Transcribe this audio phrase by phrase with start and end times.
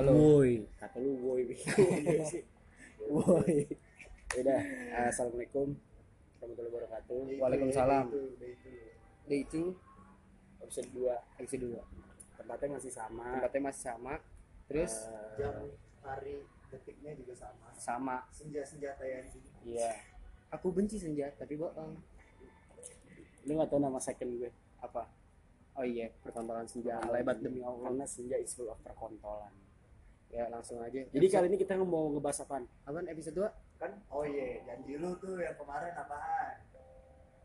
[0.00, 0.16] Halo.
[0.16, 1.44] Woi, kata lu woi.
[3.12, 3.68] Woi.
[4.32, 4.60] Udah,
[5.12, 5.76] assalamualaikum
[6.40, 7.20] warahmatullahi wabarakatuh.
[7.36, 8.06] Waalaikumsalam.
[9.28, 9.76] Day itu
[10.64, 12.40] Episode 2 episode 2.
[12.40, 13.28] tempatnya masih sama.
[13.44, 14.14] Tempatnya masih sama.
[14.72, 15.68] Terus Eh, Jam
[16.00, 17.68] hari detiknya juga sama.
[17.76, 18.16] sama.
[18.32, 19.36] Senja-senja TNI.
[19.68, 19.92] Iya.
[20.48, 22.00] Aku benci senja tapi bohong.
[23.44, 24.48] Lu gak tau nama second gue
[24.80, 25.12] Apa?
[25.76, 26.96] Oh iya, perkontolan senja.
[27.04, 27.92] Lebat demi Allah.
[27.92, 29.68] Karena senja is full of perkontolan.
[30.30, 31.02] Ya langsung aja.
[31.10, 32.64] Jadi kali ini kita mau ngebahas apaan?
[32.86, 33.82] Apaan episode 2?
[33.82, 36.54] Kan, oh iya, janji lu tuh yang kemarin apaan?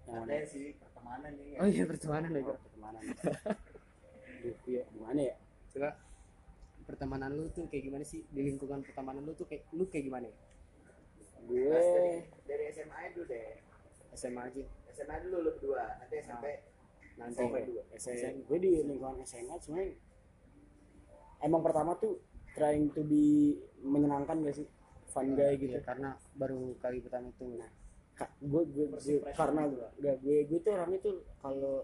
[0.06, 0.30] Yang mana?
[0.30, 1.58] Katanya sih pertemanan nih.
[1.58, 2.42] Oh iya, pertemanan ya.
[2.46, 3.02] Oh, pertemanan.
[3.02, 5.36] Aduh, iya, gimana ya?
[5.74, 5.90] Coba
[6.86, 8.22] pertemanan lu tuh kayak gimana sih?
[8.30, 10.38] Di lingkungan pertemanan lu tuh kayak lu kayak gimana ya?
[11.46, 12.14] Gue dari,
[12.46, 13.50] dari SMA dulu deh.
[14.14, 14.64] SMA aja.
[14.94, 16.46] SMA dulu lu berdua, nanti SMP.
[17.18, 17.42] Nanti.
[17.42, 17.84] SMP dua.
[17.98, 19.98] SMA, gue di lingkungan SMA sebenarnya
[21.42, 22.22] emang pertama tuh
[22.56, 24.68] trying to be menyenangkan gak sih
[25.06, 27.46] fun guy gitu Iya, karena baru kali pertama itu.
[27.54, 27.70] Nah,
[28.14, 29.84] Ka- gue gue, gue karena gitu.
[30.00, 31.84] gak gue gue tuh orangnya tuh kalau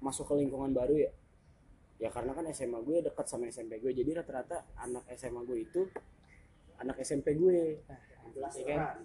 [0.00, 1.10] masuk ke lingkungan baru ya
[2.00, 5.84] ya karena kan SMA gue dekat sama SMP gue jadi rata-rata anak SMA gue itu
[6.76, 7.84] anak SMP gue
[8.32, 8.78] Jelas Iya kan?
[8.80, 8.98] kan?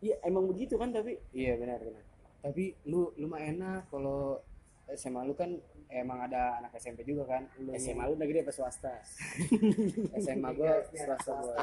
[0.00, 2.04] iya emang begitu kan tapi Iya benar benar.
[2.40, 4.36] Tapi lu lu mah enak kalau
[4.96, 5.50] SMA lu kan
[5.90, 7.42] emang ada anak SMP juga kan.
[7.62, 8.94] Lu SMA lu negeri apa swasta
[10.24, 11.54] SMA gua swasta gua.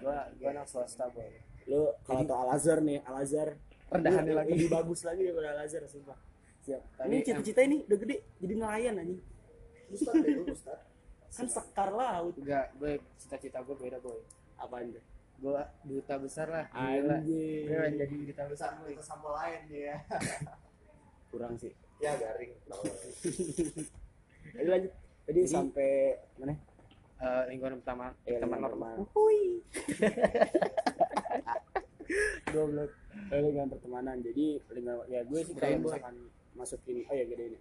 [0.00, 1.28] Gua gua anak swasta boy.
[1.70, 3.54] lu kalau tau Al Azhar nih Al Azhar
[3.86, 4.50] Rendahannya lu lagi.
[4.58, 6.18] lebih bagus lagi daripada Al Azhar sumpah
[6.66, 6.82] Siap.
[7.06, 8.94] ini cita-cita ini udah gede jadi nelayan
[9.94, 10.14] Ustad.
[11.38, 14.18] kan sekar laut enggak gue cita-cita gue beda boy.
[14.58, 15.04] apaan tuh
[15.42, 16.70] Gue duta besar lah.
[16.70, 17.18] Gila.
[17.18, 19.98] anjing Gue jadi duta besar itu sama lain dia.
[21.34, 21.72] kurang sih
[22.02, 22.52] Ya garing.
[24.52, 24.92] Jadi lanjut.
[25.22, 26.54] Tadi Jadi- sampai mana?
[27.22, 29.06] Eh, lingkungan pertama Eh, teman normal.
[32.50, 32.90] Goblok.
[33.30, 34.16] Eh, lingkungan pertemanan.
[34.18, 36.16] Jadi lingkungan ya gue sih kalau misalkan
[36.52, 37.54] masuk ini, oh ya gedein.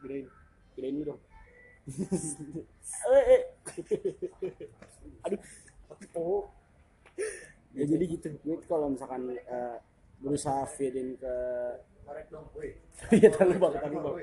[0.00, 0.26] Gedein.
[0.74, 1.20] Gedein dulu dong.
[3.28, 3.42] eh.
[5.22, 5.40] Aduh.
[6.16, 6.48] Oh.
[7.76, 8.28] Ya jadi gitu.
[8.40, 9.76] Gue kalau misalkan eh,
[10.18, 11.34] berusaha feedin ke
[12.04, 12.70] Korek dong, woi.
[13.10, 14.16] Iya, tahu bang, bang.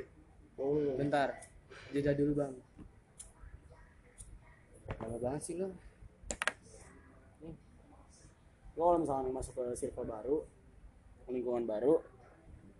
[0.97, 1.29] Bentar.
[1.91, 2.53] Jeda dulu bang.
[5.01, 5.69] Lama banget sih lo.
[8.71, 10.47] gue kalau misalkan masuk ke circle baru
[11.27, 11.99] lingkungan baru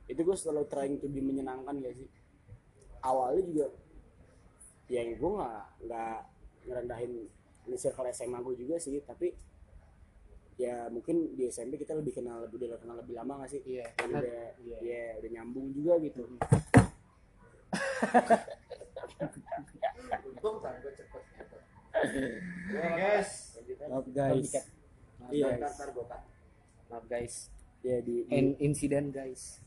[0.07, 2.09] itu gue selalu trying to be menyenangkan gak sih
[3.03, 3.67] awalnya juga
[4.89, 6.17] ya gue nggak nggak
[6.67, 7.11] ngerendahin
[7.69, 9.35] di circle SMA gue juga sih tapi
[10.61, 13.85] ya mungkin di SMP kita lebih kenal lebih udah kenal lebih lama gak sih Iya.
[13.95, 14.77] Karena- udah iya.
[14.79, 16.21] ya udah nyambung juga gitu
[20.21, 21.57] Untung gue cepet gitu.
[22.71, 23.87] Guys, lanjutan.
[23.89, 24.51] maaf Guys.
[25.29, 25.47] Iya.
[26.89, 27.35] Maaf guys.
[27.81, 29.57] ya di, di And insiden guys.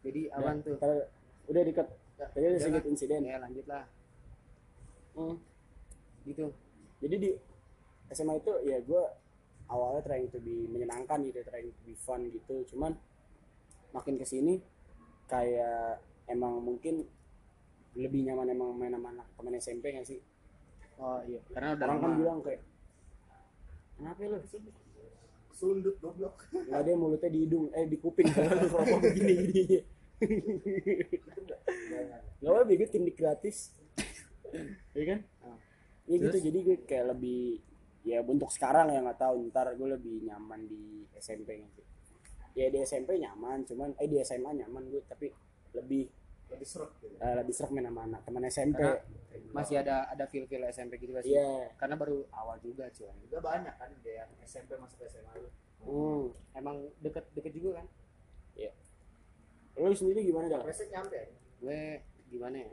[0.00, 0.76] Jadi Ya, awan tuh.
[0.76, 1.08] ntar-
[1.44, 3.84] udah dikat tadi ada sedikit insiden Ya lanjut lah.
[5.14, 5.36] Hmm.
[6.24, 6.48] Gitu.
[6.98, 7.30] jadi di
[8.08, 9.04] SMA itu ya gue
[9.70, 12.64] awalnya trying to be menyenangkan gitu trying to be fun gitu.
[12.74, 12.96] Cuman
[13.94, 14.60] makin ke sini
[15.30, 17.04] kayak emang mungkin
[17.94, 20.20] lebih nyaman emang main sama anak teman SMP nggak sih?
[20.98, 21.40] Oh iya.
[21.54, 22.62] Karena udah orang kan bilang kayak
[23.96, 24.38] kenapa lu?
[25.54, 26.50] Sundut goblok.
[26.50, 28.26] nggak ada mulutnya di hidung eh di kuping.
[28.34, 29.78] Kalau begini gini
[32.40, 33.72] nggak apa bego tindik gratis.
[34.94, 35.20] Ya kan?
[35.42, 35.58] Ah.
[36.04, 37.64] ya gitu jadi gue kayak lebih
[38.04, 41.82] ya untuk sekarang ya nggak tahu ntar gue lebih nyaman di SMP gitu
[42.54, 45.32] ya di SMP nyaman cuman eh di SMA nyaman gue tapi
[45.74, 46.06] lebih
[46.44, 47.16] Lebih seruk gitu.
[47.18, 49.00] eh, lebih serak main sama anak teman SMP Karena
[49.50, 51.32] Masih ada ada feel feel SMP gitu sih?
[51.32, 53.08] iya Karena baru awal juga cuy.
[53.26, 55.48] Juga banyak kan dia yang SMP masuk SMA lu.
[55.88, 56.24] hmm.
[56.54, 57.86] Emang deket deket juga kan?
[59.74, 61.34] lo sendiri gimana dah Resek nyampe.
[61.58, 61.98] Gue
[62.30, 62.70] gimana ya?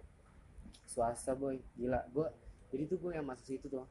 [0.85, 2.05] Swasta boy, gila.
[2.13, 2.27] Gue
[2.69, 3.87] jadi tuh gue yang masuk situ tuh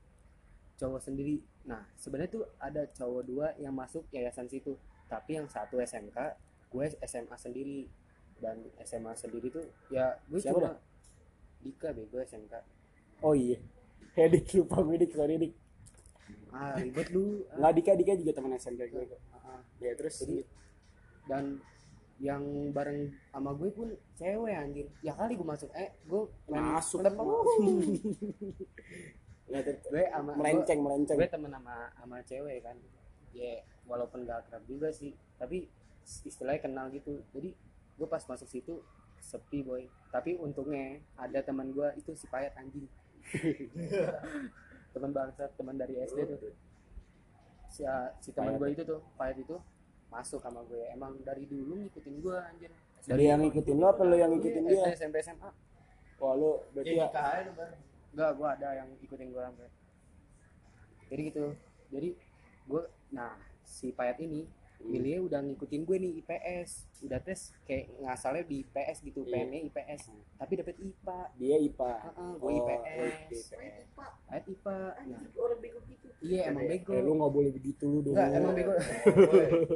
[0.81, 1.45] cowok sendiri.
[1.69, 4.81] Nah sebenarnya tuh ada cowok dua yang masuk yayasan situ.
[5.13, 6.17] Tapi yang satu SMK,
[6.73, 7.85] gue SMA sendiri.
[8.41, 10.73] Dan SMA sendiri tuh ya gue Siapa cuma?
[11.61, 12.55] Dika bego SMK.
[13.21, 13.61] oh iya.
[14.17, 15.13] Hedik lupa gue dik.
[15.13, 15.53] Sorry dik.
[16.51, 17.45] Ah ribet lu.
[17.53, 19.05] Ah, nggak Dika Dika juga teman SMP gue.
[19.37, 20.25] Ah, ya terus?
[20.25, 20.41] Jadi
[21.29, 21.61] dan
[22.21, 24.89] yang bareng sama gue pun cewek anjir.
[25.05, 25.69] Ya kali gue masuk.
[25.77, 27.05] Eh gue masuk
[29.51, 31.17] Ya, ter- gue sama melenceng melenceng.
[31.19, 32.77] gue temen sama sama cewek kan.
[33.35, 35.11] Ya walaupun gak akrab juga sih.
[35.37, 35.67] Tapi
[36.07, 37.19] istilahnya kenal gitu.
[37.35, 37.51] Jadi
[37.99, 38.79] gue pas masuk situ
[39.19, 39.91] sepi boy.
[40.15, 42.87] Tapi untungnya ada teman gue itu si payat anjing.
[44.91, 46.51] Teman bangsa teman dari SD tuh.
[47.71, 47.87] Si,
[48.19, 49.55] si teman gue itu tuh payet itu
[50.11, 50.83] masuk sama gue.
[50.91, 52.71] Emang dari dulu ngikutin gue anjir
[53.07, 54.99] Dari yang ngikutin lo apa lo yang ngikutin Iya, dia?
[54.99, 55.49] SMP SMA
[56.21, 57.09] Wah lo berarti Jadi ya
[58.11, 59.69] enggak gue ada yang ikutin gue sampai
[61.07, 61.45] jadi gitu
[61.89, 62.09] jadi
[62.65, 64.47] gue nah si payet ini
[64.81, 64.97] Hmm.
[64.97, 66.71] milihnya udah ngikutin gue nih IPS
[67.05, 69.33] udah tes kayak ngasalnya di IPS gitu Iya.
[69.37, 70.03] pengennya IPS
[70.41, 71.93] tapi dapet IPA dia IPA.
[72.01, 73.39] Heeh, gue Oh, IPS.
[74.25, 76.09] Payet IPA nah Orang bego gitu.
[76.25, 78.17] iya emang bego Eh, lu nggak boleh begitu lu dong.
[78.17, 78.73] enggak emang bego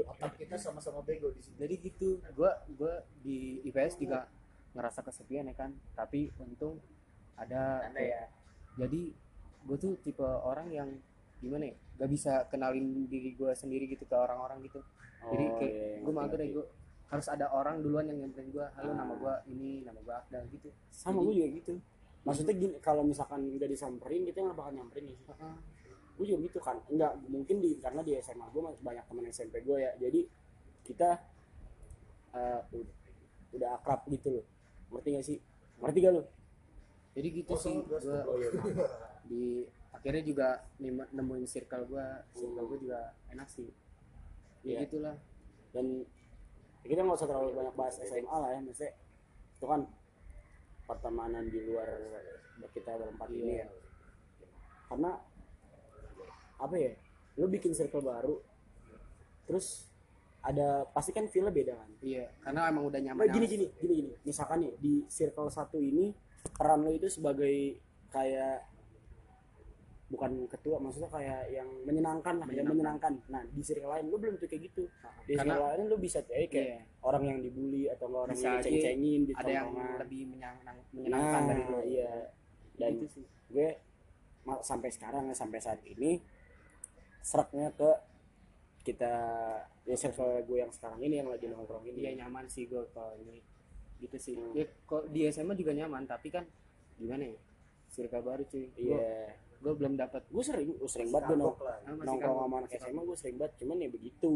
[0.08, 1.56] Otak kita sama-sama bego di sini.
[1.58, 4.24] jadi gitu gue gue di IPS juga
[4.72, 6.80] ngerasa kesepian ya kan tapi untung
[7.36, 8.22] ada Anda ya.
[8.76, 9.00] jadi
[9.64, 10.88] gue tuh tipe orang yang
[11.38, 14.80] gimana ya gak bisa kenalin diri gue sendiri gitu ke orang-orang gitu
[15.24, 16.66] jadi Oh, kayak iya, gue ngerti, mager ya gue
[17.06, 18.96] harus ada orang duluan yang nyamperin gue halo Ah.
[18.96, 21.74] nama gue ini nama gue Akdal gitu Sama gue juga gitu.
[22.22, 25.16] Maksudnya gini, kalau misalkan nggak disamperin kita nggak bakal nyamperin ya.
[25.28, 25.56] Heeh.
[26.14, 26.80] Gue juga gitu kan.
[26.88, 29.92] Enggak mungkin di karena di SMA gue banyak teman SMP gue ya.
[29.98, 30.24] Jadi
[30.82, 31.20] kita
[32.32, 32.94] eh, ud-
[33.52, 34.44] udah akrab gitu loh.
[34.90, 35.38] Ngerti gak sih?
[35.78, 36.22] Ngerti gak lo?
[37.14, 38.50] Jadi gitu sih gue Oh iya.
[39.30, 39.64] di
[39.94, 40.48] akhirnya juga
[41.14, 43.70] nemuin circle gue circle gue juga enak sih.
[44.66, 44.90] Ya Iya.
[44.90, 45.16] gitulah.
[45.70, 46.02] Dan
[46.82, 48.92] ya kita nggak usah terlalu banyak bahas SMA lah ya maksudnya
[49.54, 49.80] itu kan
[50.84, 51.88] pertemanan di luar
[52.74, 53.64] kita berempat ini Iya.
[53.64, 53.66] ya.
[54.90, 55.10] Karena
[56.60, 56.92] apa ya
[57.38, 58.38] lu bikin circle baru
[59.44, 59.90] terus
[60.44, 61.90] ada pasti kan feelnya beda kan?
[62.04, 64.10] Iya karena emang udah nyaman nah, gini gini gini gini.
[64.26, 66.12] Misalkan nih di circle satu ini
[66.52, 67.80] peran lo itu sebagai
[68.12, 68.68] kayak
[70.12, 73.18] bukan ketua maksudnya kayak yang menyenangkan lah yang menyenangkan.
[73.32, 74.84] nah di circle lain lo belum tuh kayak gitu.
[75.24, 78.36] Di karena circle lain lo bisa eh, kayak iya, orang yang dibully atau nggak orang
[78.36, 82.12] Bisa yang ceng-cengin di ada yang lebih menyenang, menyenangkan nah, dari lo iya.
[82.74, 83.26] Dan gitu sih.
[83.54, 83.68] gue
[84.60, 86.18] sampai sekarang ya sampai saat ini
[87.24, 87.90] seraknya ke
[88.84, 89.14] kita
[89.88, 93.16] ya circle gue yang sekarang ini yang lagi nongkrong dia ini nyaman sih gue kalau
[93.16, 93.40] ini
[94.04, 94.34] gitu sih.
[94.34, 94.52] Hmm.
[94.52, 96.44] ya kok di SMA juga nyaman tapi kan
[96.94, 97.38] gimana ya
[97.88, 98.68] circle baru cuy.
[98.68, 101.56] Gue iya gue belum dapat gue sering gue sering banget gue nong-
[101.98, 104.32] nongkrong sama anak SMA gue sering banget cuman ya begitu.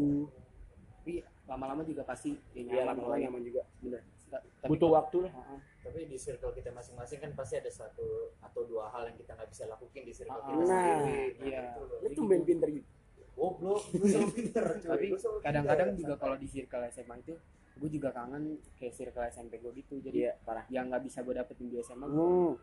[0.99, 1.13] Tapi
[1.45, 3.61] lama-lama juga pasti ya ya nyaman lama-lama nyaman juga.
[3.79, 4.01] Bener.
[4.27, 5.31] Ta- tapi butuh waktu lah.
[5.31, 5.59] Heeh.
[5.79, 8.05] Tapi di circle kita masing-masing kan pasti ada satu
[8.37, 11.25] atau dua hal yang kita nggak bisa lakuin di circle Ah, kita nah, sendiri.
[11.41, 11.61] iya.
[11.67, 11.97] itu loh.
[11.99, 12.87] lu tuh main pinter gitu.
[13.31, 14.89] Goblok, lu selalu pinter cuy.
[14.91, 15.07] tapi
[15.39, 17.33] kadang-kadang juga kalau di circle SMA itu
[17.79, 19.95] gue juga kangen kayak circle SMP gue gitu.
[20.03, 20.35] Jadi iya.
[20.43, 20.67] parah.
[20.67, 22.53] Yang nggak bisa gue dapetin di SMA gue hmm.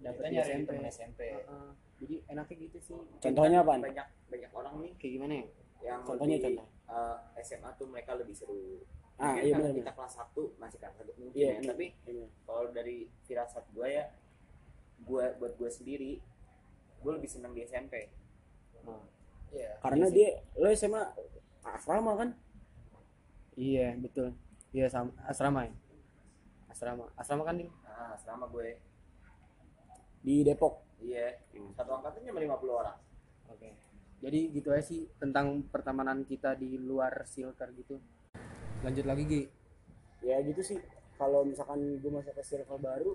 [0.00, 1.20] dapet di SMP SMP.
[1.36, 1.70] Heeh.
[1.94, 2.98] jadi enaknya gitu sih.
[3.22, 4.92] Contohnya apa Banyak banyak orang nih.
[4.98, 5.46] Kayak gimana ya?
[5.84, 6.68] Yang Contohnya, lebih, contoh.
[7.36, 8.80] eh, SMA tuh mereka lebih seru.
[9.14, 11.54] ah Mungkin iya bener kita kelas 1 masih kelas 1 mungkin Iya, ya.
[11.54, 11.68] iya.
[11.70, 14.04] Tapi bener kalau dari firasat gue ya
[15.06, 16.18] gue buat gue sendiri
[16.98, 18.10] gue lebih senang di SMP
[18.82, 19.00] Nah,
[19.54, 19.78] iya.
[19.78, 20.28] Karena Iya dia
[20.58, 21.02] lo SMA
[21.62, 22.28] asrama kan?
[23.54, 24.34] Iya betul
[24.74, 25.72] iya sama asrama ya?
[26.66, 27.06] Asrama.
[27.14, 28.74] Asrama kan nih nah selama gue.
[30.26, 30.82] Di Depok?
[30.98, 31.38] Iya.
[31.54, 31.70] Hmm.
[31.78, 32.98] satu angkatan cuma 50 orang.
[33.54, 33.70] Oke.
[34.18, 38.02] Jadi gitu aja sih tentang pertemanan kita di luar silker gitu.
[38.82, 39.42] Lanjut lagi Gi.
[40.26, 40.82] ya gitu sih.
[41.14, 43.14] Kalau misalkan gue masuk ke circle baru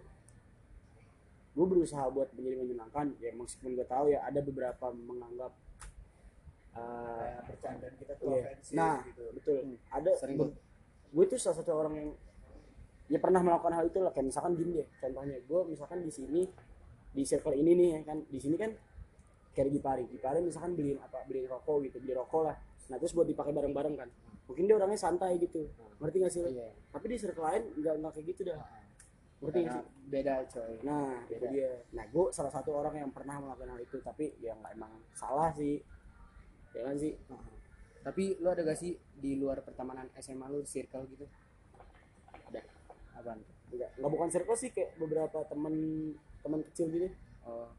[1.50, 3.20] gue berusaha buat menjadi menyenangkan.
[3.20, 5.52] Ya meskipun gue tahu ya ada beberapa menganggap
[6.80, 8.50] uh, kayak bercandaan kita tuh iya.
[8.72, 9.24] nah gitu.
[9.36, 9.60] betul.
[9.92, 10.40] Ada Sering
[11.10, 12.10] gue tuh salah satu orang yang
[13.10, 14.12] ya pernah melakukan hal itu lah.
[14.14, 15.38] Kayak misalkan gini deh contohnya.
[15.46, 16.42] Gue misalkan di sini
[17.10, 18.18] di circle ini nih ya kan.
[18.30, 18.72] Di sini kan
[19.50, 22.56] kayak di Gipari Gipari misalkan beliin apa beliin rokok gitu beli rokok lah.
[22.90, 24.10] Nah terus buat dipakai bareng-bareng kan.
[24.50, 25.66] Mungkin dia orangnya santai gitu.
[26.00, 26.42] Ngerti gak sih?
[26.46, 26.70] Iya.
[26.90, 28.60] tapi di circle lain nggak nggak kayak gitu dah.
[29.44, 30.10] Ngerti gak Karena sih?
[30.10, 30.74] beda coy.
[30.82, 31.48] nah Beda.
[31.54, 31.72] dia.
[31.94, 35.50] Nah gue salah satu orang yang pernah melakukan hal itu tapi ya nggak emang salah
[35.54, 35.82] sih.
[36.74, 37.14] Ya kan sih?
[37.18, 37.58] Heeh.
[38.10, 41.26] Tapi lu ada gak sih di luar pertemanan SMA lu circle gitu?
[42.50, 42.62] Ada.
[43.16, 43.40] Apaan?
[43.70, 45.74] nggak nggak bukan circle sih kayak beberapa teman
[46.42, 47.70] teman kecil gitu Oh.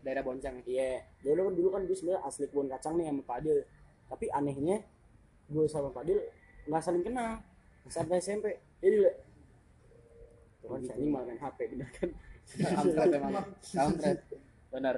[0.00, 0.64] Daerah Boncang ya.
[0.64, 3.58] iya dulu kan dulu kan gue sebenarnya asli kebun kacang nih sama Padil
[4.06, 4.86] tapi anehnya
[5.46, 6.22] gue sama Padil
[6.64, 7.42] nggak saling kenal
[7.86, 9.14] sampai SMP jadi lah
[10.58, 10.88] tuh kan Gitu.
[10.88, 12.10] saya malah main HP bener kan
[12.46, 13.46] Kampret emang.
[13.60, 14.18] Kampret.
[14.70, 14.96] Bener.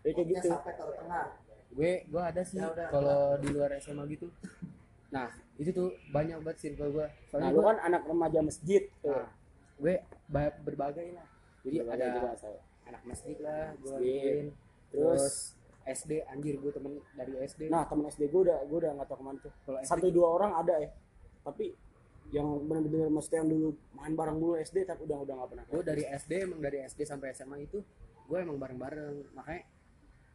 [0.00, 1.24] ya kayak gitu sampai taruh tengah
[1.72, 4.28] Gue gue ada sih Ya kalau di luar SMA gitu.
[5.08, 7.04] Nah, itu tuh banyak banget circle gue.
[7.04, 9.28] nah Soalnya lu gua- kan anak remaja masjid tuh Nah,
[9.78, 9.94] gue
[10.26, 11.26] ba- berbagai lah.
[11.62, 12.60] Jadi Berbagai ada juga saya.
[12.84, 14.52] anak masjid lah, gue terus
[14.92, 15.34] Terus
[15.82, 17.66] SD anjir gue temen dari SD.
[17.66, 20.06] nah temen SD gue udah gue udah nggak tahu ke mana tuh kalau SD satu
[20.08, 20.90] dua orang ada ya
[21.42, 21.74] tapi
[22.28, 25.82] yang benar-benar maksudnya yang dulu main bareng dulu SD tapi udah udah nggak pernah gue
[25.82, 27.82] dari SD emang dari SD sampai SMA itu
[28.22, 29.62] gue emang bareng-bareng makanya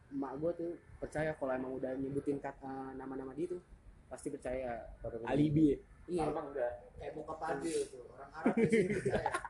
[0.08, 3.60] emak gue tuh percaya kalau emang udah nyebutin kata nama-nama dia tuh
[4.06, 4.88] pasti percaya.
[4.98, 5.76] Kalau alibi.
[6.08, 6.24] Ya iya.
[6.26, 6.72] Emang enggak.
[6.94, 9.30] kayak muka Fadil tuh orang Arab biasanya percaya.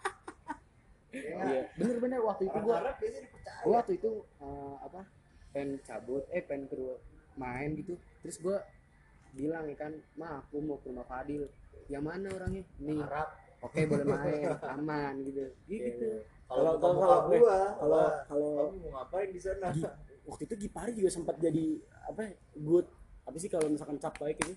[1.09, 1.63] Ya iya.
[1.75, 3.61] Bener-bener waktu itu orang gue Arab biasanya dipercaya.
[3.65, 5.01] gue waktu itu eh, apa
[5.49, 7.01] pengen cabut eh pengen ke rumah-
[7.35, 7.95] main gitu.
[8.21, 8.57] Terus gue
[9.33, 11.49] bilang ya kan ma aku mau ke rumah Fadil.
[11.87, 12.63] Yang mana orangnya?
[12.77, 13.01] Nih.
[13.01, 13.29] Arab.
[13.59, 15.45] Oke boleh main aman gitu.
[15.65, 16.09] Iya, gitu.
[16.11, 16.21] iya.
[16.45, 19.69] kalau Kalau- kalau- gua kalau wah, kalau kamu mau ngapain di sana
[20.29, 22.87] waktu itu Gipari juga sempat jadi apa ya, good.
[23.25, 24.55] Apa sih kalau misalkan cap baik itu?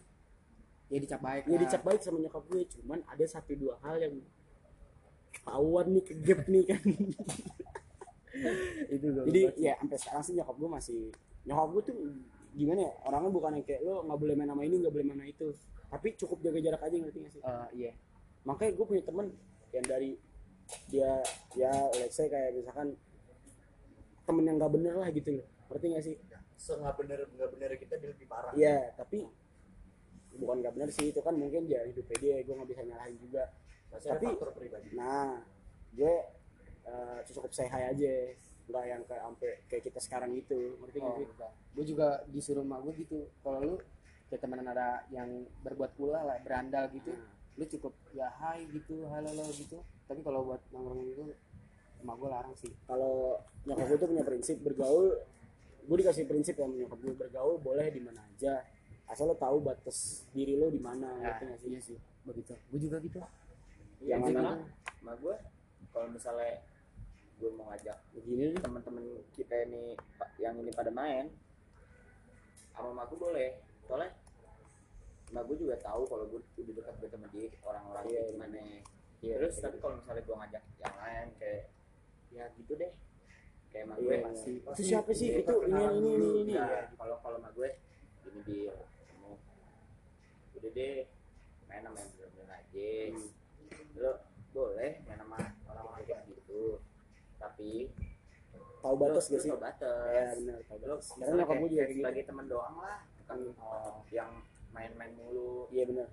[0.91, 4.19] Ya dicap baik ya dicap baik sama nyokap gue cuman ada satu dua hal yang
[5.31, 6.83] ketahuan nih ke gap nih kan.
[8.91, 10.99] Itu gue jadi ya sampai sekarang sih nyokap gue masih
[11.47, 11.95] nyokap gue tuh
[12.51, 15.19] gimana ya orangnya bukan yang kayak lo nggak boleh main sama ini nggak boleh main
[15.23, 15.47] sama itu.
[15.87, 17.41] Tapi cukup jaga jarak aja ngerti gak sih?
[17.43, 17.91] Eh, iya.
[18.47, 19.27] Makanya gue punya temen
[19.75, 20.11] yang dari
[20.87, 21.19] dia
[21.55, 22.95] ya let's say kayak misalkan
[24.23, 26.15] temen yang nggak bener lah gitu loh ngerti gak sih?
[26.59, 28.53] So nggak bener nggak bener kita dia lebih parah.
[28.53, 29.25] Iya, tapi
[30.35, 33.43] bukan nggak benar sih itu kan mungkin dia hidupnya dia, gue nggak bisa nyalahin juga.
[33.91, 34.87] Ada Tapi- faktor pribadi.
[34.95, 35.41] Nah,
[35.95, 36.13] gue
[36.81, 38.13] eh, cukup hi aja,
[38.67, 41.27] nggak yang kayak sampai kayak kita sekarang gitu, ngerti nggak oh, sih?
[41.71, 43.75] gue juga disuruh emak gue gitu kalau lu
[44.27, 49.07] kayak temenan ada yang berbuat pula lah berandal gitu Nah, lu cukup ya hai gitu
[49.11, 49.79] halo halo gitu.
[50.07, 51.23] Tapi kalau buat nongkrong itu
[52.03, 52.71] emak gue larang sih.
[52.87, 55.19] Kalau nyokap gue tuh punya prinsip bergaul,
[55.81, 58.61] gue dikasih prinsip ya sama nyokap gue bergaul boleh di mana aja,
[59.09, 61.69] asal lo tahu batas diri lo di mana, nah, ngerti sih?
[61.73, 63.19] iya sih begitu gue juga gitu
[64.01, 64.57] Iya, Yang mana?
[64.97, 65.35] sama gue
[65.93, 66.57] kalau misalnya
[67.37, 69.93] gue mau ngajak Begini teman-teman kita ini
[70.41, 71.29] yang ini pada main
[72.73, 73.49] sama emak gue boleh
[73.85, 74.09] soalnya
[75.29, 78.21] emak gue juga tahu kalau gue udah dekat gue sama dia orang-orang iya.
[78.29, 78.57] gimana
[79.21, 79.63] Iya, terus iya.
[79.69, 81.63] tapi kalau misalnya gue ngajak yang lain kayak
[82.33, 82.91] ya gitu deh
[83.71, 84.23] kayak emak Iya, gue iya.
[84.23, 85.27] pasti Itu siapa sih?
[85.37, 86.53] Itu ini ini ini ini.
[86.53, 87.69] Iya, kalau kalau emak gue
[88.23, 89.31] ini dia ketemu
[90.53, 90.95] udah deh
[91.65, 92.89] main sama yang bener-bener aja
[93.97, 94.11] lo
[94.51, 96.83] boleh main sama orang-orang kayak gitu
[97.37, 97.71] tapi
[98.81, 99.47] Tahu batas gak sih?
[99.47, 101.05] tahu batas Iya benar, tahu batas.
[101.13, 102.01] Karena nyokap gue juga kayak gitu.
[102.01, 104.31] sebagai teman doang lah bukan oh, yang
[104.71, 106.07] main-main mulu Iya benar.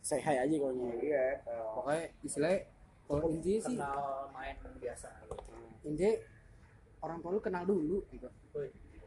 [0.00, 1.00] Say hi aja kalau nyokap.
[1.00, 1.24] iya
[1.70, 2.58] pokoknya istilahnya
[3.04, 5.52] kalau intinya sih kenal main biasa gitu.
[5.84, 6.12] intinya
[7.04, 8.28] orang tua lu kenal dulu gitu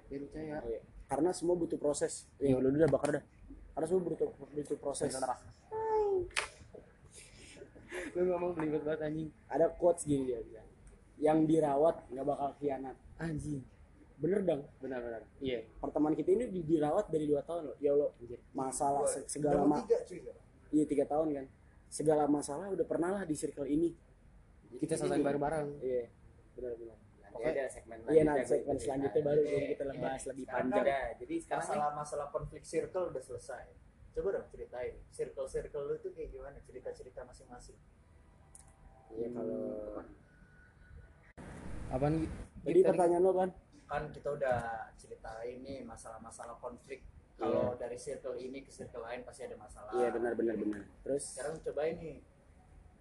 [0.08, 0.80] biar percaya Iya.
[1.08, 2.28] Karena semua butuh proses.
[2.38, 3.24] Iya, lu udah bakar dah.
[3.72, 5.12] Karena semua butuh butuh proses.
[8.10, 10.68] lu ngomong belibet banget anjing Ada quotes gini dia bilang.
[11.18, 12.96] Yang dirawat nggak bakal khianat.
[13.18, 13.62] anjing
[14.18, 14.66] Bener dong.
[14.78, 17.78] benar-benar iya Pertemanan kita ini di- dirawat dari dua tahun loh.
[17.78, 18.10] Ya Allah,
[18.52, 19.78] masalah se- segala ma
[20.70, 21.46] iya tiga tahun kan.
[21.88, 23.94] Segala masalah udah pernah lah di circle ini.
[24.76, 26.12] kita selesai bareng-bareng Iya,
[26.54, 26.98] benar-benar.
[27.40, 28.84] Nanti ada segmen Iya, nanti lanjutnya segmen gitu.
[28.84, 30.00] selanjutnya baru Iya, kita iya.
[30.00, 30.84] bahas lebih panjang.
[30.84, 33.66] ada jadi sekarang nih, masalah masalah konflik circle udah selesai
[34.12, 37.78] coba dong ceritain circle circle lu tuh kayak gimana cerita cerita masing-masing
[39.10, 39.62] Iya kalau
[41.90, 42.28] apaan Gi?
[42.66, 43.50] Jadi pertanyaan lo kan?
[43.88, 44.58] kan kita udah
[44.94, 50.12] ceritain nih masalah-masalah konflik kalau dari circle ini ke circle lain pasti ada masalah Iya
[50.12, 50.84] benar benar benar.
[51.02, 52.18] Terus sekarang cobain nih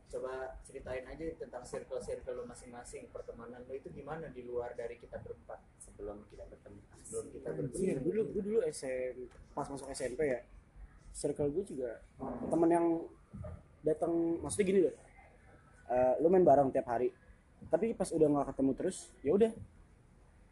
[0.07, 0.33] coba
[0.63, 5.19] ceritain aja tentang circle circle lu masing-masing pertemanan lu itu gimana di luar dari kita
[5.19, 9.15] berempat sebelum kita bertemu sebelum kita Iya, bertemu dulu gue dulu SM
[9.51, 10.41] pas masuk SMP ya.
[11.11, 11.91] Circle gue juga
[12.47, 12.87] teman yang
[13.81, 14.95] datang maksudnya gini loh.
[15.87, 17.11] Eh, lu main bareng tiap hari.
[17.67, 19.51] Tapi pas udah nggak ketemu terus, ya udah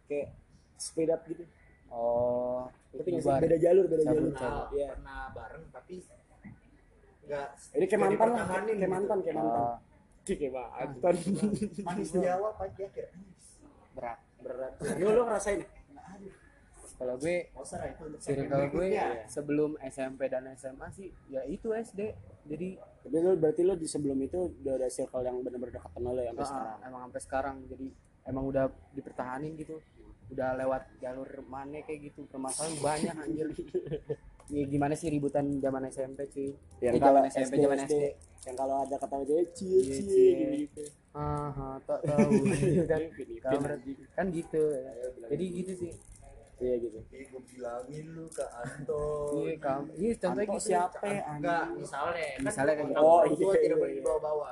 [0.04, 0.28] kayak
[0.75, 1.44] speed up gitu.
[1.88, 4.30] oh Tapi beda jalur, beda jalur.
[4.32, 4.88] pernah, Iya.
[4.90, 5.94] pernah bareng tapi
[7.25, 8.87] nggak Ini kayak mantan lah, kayak gitu.
[8.87, 9.61] mantan, kayak mantan.
[9.61, 9.76] Oh,
[10.25, 11.14] Cik, kayak mantan.
[11.88, 13.07] manis di awal pahit di akhir
[13.95, 15.61] berat berat Lu lu ngerasain?
[15.61, 15.69] ya?
[16.95, 19.26] kalau gue circle segmen gue berikutnya.
[19.26, 22.00] sebelum SMP dan SMA sih ya itu SD
[22.47, 26.14] jadi Tapi lu berarti lu di sebelum itu udah ada circle yang benar-benar dekat sama
[26.14, 26.78] lu ya sampai ah, sekarang.
[26.87, 27.87] emang sampai sekarang jadi
[28.25, 28.64] emang udah
[28.95, 29.76] dipertahanin gitu
[30.31, 33.49] udah lewat jalur mana kayak gitu permasalahan banyak anjir
[34.46, 36.50] ya, gimana sih ributan zaman SMP cuy?
[36.78, 37.94] Yang Eh, kalau SMP zaman SD, SD
[38.44, 40.30] yang kalau ada kata cewek cie Iya, cie cie.
[40.34, 40.84] gitu gitu
[41.14, 42.30] ah tak tahu.
[42.90, 43.00] Kan
[43.40, 43.82] Kalau menurut-
[44.12, 44.62] kan gitu.
[45.30, 45.92] Jadi gitu sih.
[46.54, 46.98] Iya gitu.
[47.08, 49.02] Ih, gue bilangin lu ke Anto.
[49.38, 50.66] Iya kamu iya contohnya gitu.
[50.66, 51.22] siapa ya?
[51.30, 52.26] Enggak misalnya.
[52.30, 52.98] Kan Misalnya kan gitu.
[52.98, 54.00] orang Oh, tua iya, tidak iya, boleh iya.
[54.00, 54.50] dibawa-bawa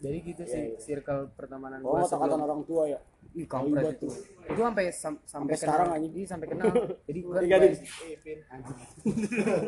[0.00, 0.78] jadi gitu Iya, sih iya.
[0.80, 2.98] circle pertemanan oh gua kata-kata sebelum orang tua ya
[3.32, 4.04] Ih, kampret itu.
[4.04, 4.14] tuh.
[4.44, 5.96] Itu sampai sam- sampai Sampai sekarang kenal.
[5.96, 6.12] anjing.
[6.12, 6.66] Iya, sampai kenal.
[7.06, 7.70] Jadi gua Tiga nih.
[7.70, 8.40] eh.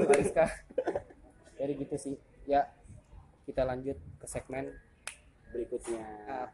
[0.02, 0.44] Bariska.
[1.54, 2.14] Jadi gitu sih.
[2.44, 2.66] Ya,
[3.42, 4.66] kita lanjut ke segmen
[5.48, 6.48] berikutnya Ah.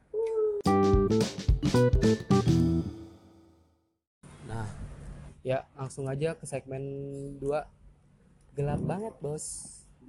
[4.44, 4.66] nah
[5.40, 6.82] ya langsung aja ke segmen
[7.38, 7.46] 2
[8.52, 9.44] gelap banget bos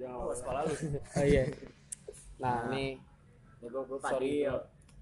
[0.00, 0.74] Oh, sekolah lu.
[1.18, 1.44] oh iya
[2.36, 2.96] nah nih
[3.58, 4.56] Ya gue gue Sorry, Fadil.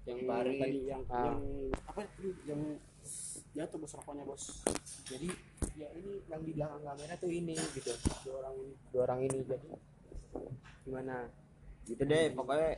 [0.09, 0.57] Yang Bari.
[0.57, 1.23] tadi yang Ah.
[1.29, 1.39] yang
[1.85, 2.01] apa
[2.43, 2.61] yang
[3.51, 4.43] jatuh bos rokoknya bos
[5.05, 5.29] jadi
[5.73, 9.37] ya ini yang di belakang kamera tuh ini gitu dua orang ini dua orang ini
[9.43, 9.69] jadi
[10.83, 11.15] gimana
[11.81, 12.69] Gitu deh pokoknya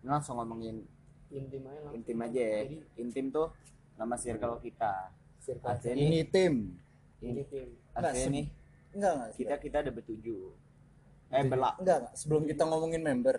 [0.00, 0.82] ini langsung ngomongin
[1.30, 1.94] intim aja langsung.
[1.94, 2.60] intim aja ya.
[2.64, 3.48] jadi Intim tuh
[3.94, 4.94] nama circle kita.
[5.38, 6.54] circle Artinya ini tim
[7.20, 8.46] ini tim artinya Enggak, nih
[8.92, 10.42] enggak enggak kita kita ada bertujuh.
[11.30, 11.74] Eh belak.
[11.78, 13.36] enggak enggak sebelum kita ngomongin member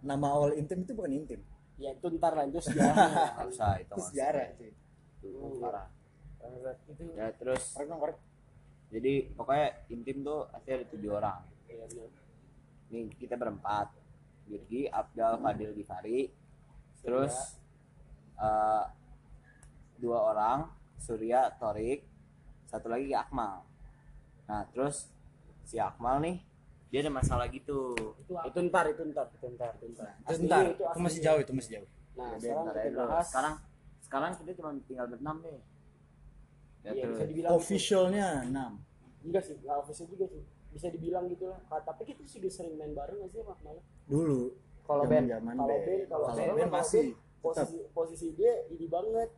[0.00, 1.40] nama awal intim itu bukan intim
[1.74, 3.94] ya itu ntar lah itu usah itu.
[3.98, 4.70] sejarah cuy
[5.24, 5.88] Itu parah.
[6.86, 8.18] itu Ya terus korek dong korek
[8.94, 11.42] jadi pokoknya intim tuh pasti ada tujuh orang.
[11.66, 12.06] Iya.
[12.94, 13.90] Nih kita berempat.
[14.46, 16.30] Yurgi, Abdal, Fadil, Gifari.
[17.02, 17.58] Terus
[18.38, 18.84] eh,
[19.98, 22.06] dua orang, Surya, Torik,
[22.70, 23.66] satu lagi Akmal.
[24.46, 25.10] Nah terus
[25.66, 26.36] si Akmal nih
[26.94, 27.98] dia ada masalah gitu.
[28.22, 30.14] itu itu ntar itu ntar itu ntar itu ntar.
[30.14, 31.88] Itu Aslinya itu itu masih jauh itu masih jauh.
[32.14, 33.26] Nah Jadi sekarang ntar kita aja bahas.
[33.26, 33.54] Sekarang
[33.98, 35.58] sekarang kita cuma tinggal berenam deh.
[35.58, 37.10] Ya Iya, terus.
[37.18, 37.58] bisa dibilang gitu.
[37.58, 40.42] officialnya 6 enggak sih nggak official juga sih.
[40.70, 41.58] Bisa dibilang gitu lah.
[41.66, 43.58] Tapi kita juga sering main bareng nggak sih mak?
[43.66, 44.40] Malah dulu.
[44.86, 47.10] Kalau zaman kalau band band kalau band, tetap.
[47.42, 49.34] posisi posisi dia ini banget.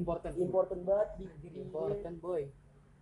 [0.00, 0.32] Important.
[0.32, 2.48] Important banget di dia important boy.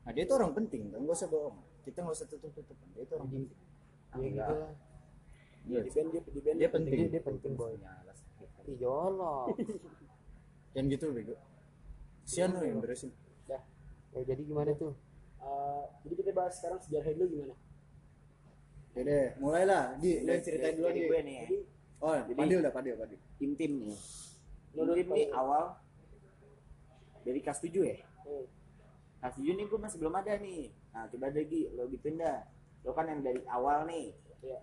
[0.03, 0.99] Nah dia itu orang penting kan?
[0.99, 1.63] Gak usah bohong.
[1.87, 3.68] Kita nggak usah tutup tutupan dia itu orang penting
[4.11, 4.73] ya gitu lah.
[5.69, 7.73] Iya, di band dia di band dia penting dia, dia penting boy
[8.67, 9.53] ijolo
[10.73, 11.37] jangan gitu bego.
[12.23, 13.09] Sian lo yang beresin.
[13.47, 13.61] Ya
[14.13, 14.93] ya jadi gimana tuh?
[15.39, 17.55] Eh, jadi kita bahas sekarang sejarah dulu gimana?
[18.93, 19.97] Ya deh mulailah.
[19.97, 21.05] Di lu ceritain dulu nih.
[21.07, 21.45] gue nih ya.
[21.99, 23.19] oh Jadi- padil dah padil padil.
[23.39, 23.97] Intim nih.
[24.75, 25.65] Intim nih Pak- awal
[27.23, 27.97] dari kelas 7 ya.
[28.25, 28.45] hmm,
[29.19, 30.63] Kelas 7 nih gue masih belum ada nih.
[30.91, 32.41] Nah coba deh Gi, lo gituin dah.
[32.87, 34.15] Lo kan yang dari awal nih.
[34.39, 34.59] ya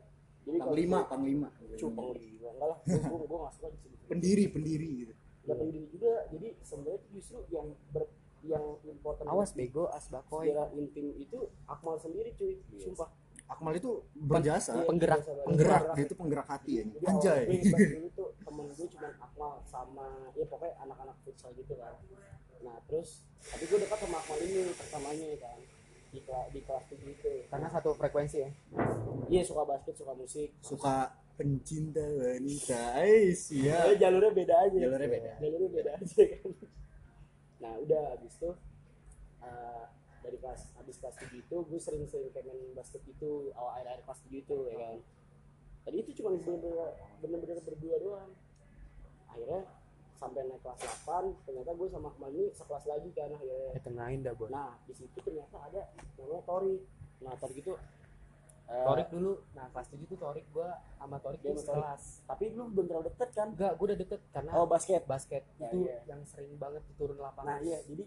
[0.45, 1.49] jadi kalau panglima itu- panglima.
[1.75, 5.13] Cupang lima enggak lah gue gue nggak suka disebut pendiri pendiri gitu.
[5.45, 6.13] Nggak pendiri juga.
[6.31, 8.03] Jadi sebenarnya itu justru yang ber
[8.45, 12.61] yang important awas bego asbakoy sejarah intim itu Akmal sendiri cuy.
[12.77, 13.09] Sumpah.
[13.45, 14.73] Akmal itu berjasa.
[14.73, 15.45] Iya, penggerak, berjasa banget.
[15.49, 16.83] penggerak dia itu penggerak hati ya.
[16.85, 17.43] Jadi anjay.
[17.97, 21.93] dulu tuh temen gue cuma Akmal sama ya pokoknya anak-anak futsal gitu kan.
[22.61, 25.57] Nah terus tapi gue dekat sama Akmal ini pertamanya kan
[26.15, 28.49] di kelas di kelas tujuh itu karena satu frekuensi ya?
[29.27, 30.49] Iya suka basket suka musik.
[30.63, 34.77] Suka pencinta wanita eh Eh, siap jalurnya beda aja.
[34.79, 35.31] Jalurnya beda.
[35.43, 36.49] jalurnya beda aja kan.
[37.59, 38.49] Nah udah habis itu
[39.43, 39.83] eh,
[40.23, 44.01] dari kelas habis kelas tujuh itu gue sering-sering kayak main basket itu awal akhir akhir
[44.07, 44.97] kelas tujuh itu ya kan.
[45.85, 46.89] Tadi itu cuma bener-bener
[47.21, 48.31] bener-bener berdua doang.
[49.29, 49.61] Akhirnya
[50.15, 54.19] sampai naik kelas 8 ternyata gue sama Akmal ini sekelas lagi kan akhirnya ya tengahin
[54.23, 55.81] dah boy nah di situ ternyata ada
[56.15, 56.75] namanya Tori
[57.19, 57.73] nah Tori itu
[58.65, 61.63] eh, Torik dulu nah kelas 7 tuh Torik gua sama Torik Dia Torik.
[61.67, 65.43] sekelas tapi lu belum terlalu deket kan enggak gua udah deket karena oh basket basket
[65.59, 65.97] Ya, itu iya.
[66.07, 68.03] yang sering banget turun lapangan Nah iya, jadi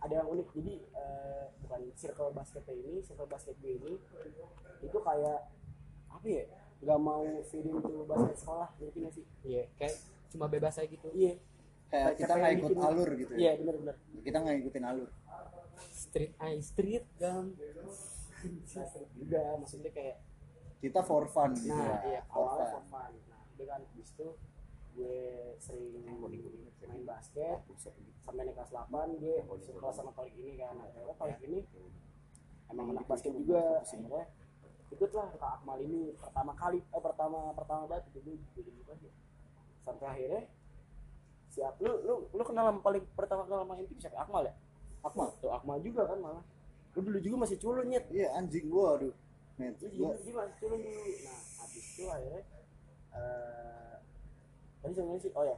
[0.00, 0.48] ada yang unik.
[0.56, 3.92] Jadi eh, bukan circle basketnya ini, circle basket gue ini
[4.80, 5.40] itu kayak
[6.08, 6.44] apa ya?
[6.80, 9.24] Gak mau feeding to basket sekolah, ngerti gak sih?
[9.44, 9.96] iya kayak
[10.30, 11.10] cuma bebas aja gitu.
[11.10, 11.34] Iya,
[11.90, 13.32] kayak kita nggak ikut alur gitu.
[13.34, 13.96] iya ya benar-benar.
[14.22, 15.10] kita nggak ikutin alur.
[15.90, 17.52] Street eye street gam.
[19.20, 20.16] Juga maksudnya kayak,
[20.80, 22.72] kita for fun gitu nah ya iya for awalnya fun.
[22.72, 23.12] for fun.
[23.28, 24.28] Nah, dia kan di situ
[24.96, 25.18] gue
[25.60, 25.92] sering
[26.88, 27.58] main basket.
[28.24, 30.78] Sampai naik kelas 8 dia sekolah sama Torik ini kan.
[30.78, 31.60] Nah, Torik ini
[32.72, 33.82] emang anak basket juga.
[33.82, 34.24] Akhirnya
[34.90, 36.80] ikut lah ke Akmal ini pertama kali.
[36.80, 38.08] Eh pertama pertama banget.
[38.14, 39.12] Itu gue jadi lupa sih
[39.84, 40.42] sampai akhirnya
[41.50, 44.16] siap lu lu lu kenal sama paling pertama kenal sama intim siapa?
[44.22, 44.54] Akmal ya?
[45.02, 45.28] Akmal.
[45.42, 46.44] Tuh Akmal juga kan malah.
[46.94, 48.06] Lu dulu juga masih culun nyet.
[48.10, 49.14] Iya anjing gua aduh.
[49.58, 51.02] Net lu juga masih culun dulu.
[51.26, 52.42] Nah habis itu akhirnya
[53.10, 53.94] eh
[54.80, 55.56] tadi sebenarnya sih oh ya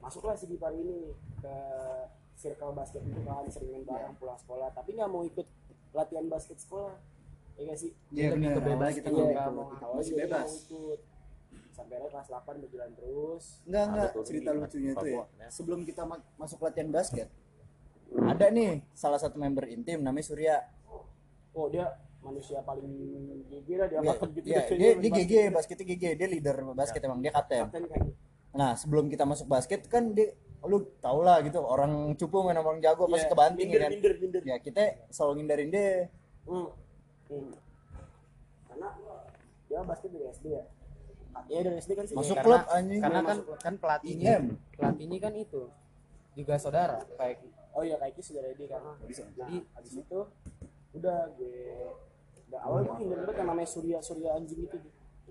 [0.00, 1.56] masuklah si Gipar ini ke
[2.40, 4.70] circle basket itu kan sering main bareng pulang sekolah.
[4.72, 5.46] Tapi nggak mau ikut
[5.90, 6.94] latihan basket sekolah.
[7.58, 7.90] Ya nggak sih?
[8.14, 8.56] Iya lebih benar.
[8.56, 8.90] ke bebas.
[8.94, 11.00] Kita kita mau ikut
[11.80, 15.48] sampai akhirnya kelas 8 berjalan terus enggak enggak Ada tuh cerita lucunya tuh ya Papua.
[15.48, 17.28] sebelum kita ma- masuk latihan basket
[18.12, 20.56] ada nih salah satu member intim namanya Surya
[21.50, 21.88] oh dia
[22.20, 22.84] manusia paling
[23.48, 25.24] GG lah dia angkatan gitu iya, Kayaknya dia, dia basket.
[25.24, 28.02] GG basketnya GG dia leader basket emang dia kapten Kapten kan
[28.50, 32.76] nah sebelum kita masuk basket kan dia lu tau lah gitu orang cupu main orang
[32.78, 34.42] jago pasti Iya, kebanting ya minder, kan minder, minder.
[34.44, 35.88] ya kita selalu ngindarin dia
[36.42, 36.68] Hmm.
[37.26, 37.52] Hmm.
[38.66, 38.88] Karena
[39.64, 40.64] dia basket dari SD ya.
[41.48, 42.14] Iya dari SD kan sih.
[42.18, 43.58] Masuk Iya, klub karena, anjing karena Dia kan klub.
[43.60, 44.44] kan pelatihnya IM.
[44.76, 45.62] pelatihnya kan itu
[46.30, 47.36] juga saudara kayak
[47.74, 50.20] oh iya kayak sudah ready kan bisa jadi abis itu
[50.94, 51.90] udah gue
[52.50, 54.78] udah awalnya gue hindar banget yang namanya surya surya anjing itu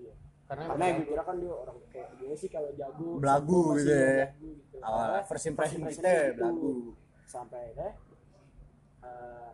[0.00, 0.12] iya.
[0.48, 4.28] karena karena gue kira kan dia orang kayak gue sih kalau jago Belagu gitu ya.
[4.40, 4.76] gitu.
[4.80, 6.70] awal first impression kita impression belagu
[7.28, 7.90] sampai akhirnya
[9.04, 9.48] eh,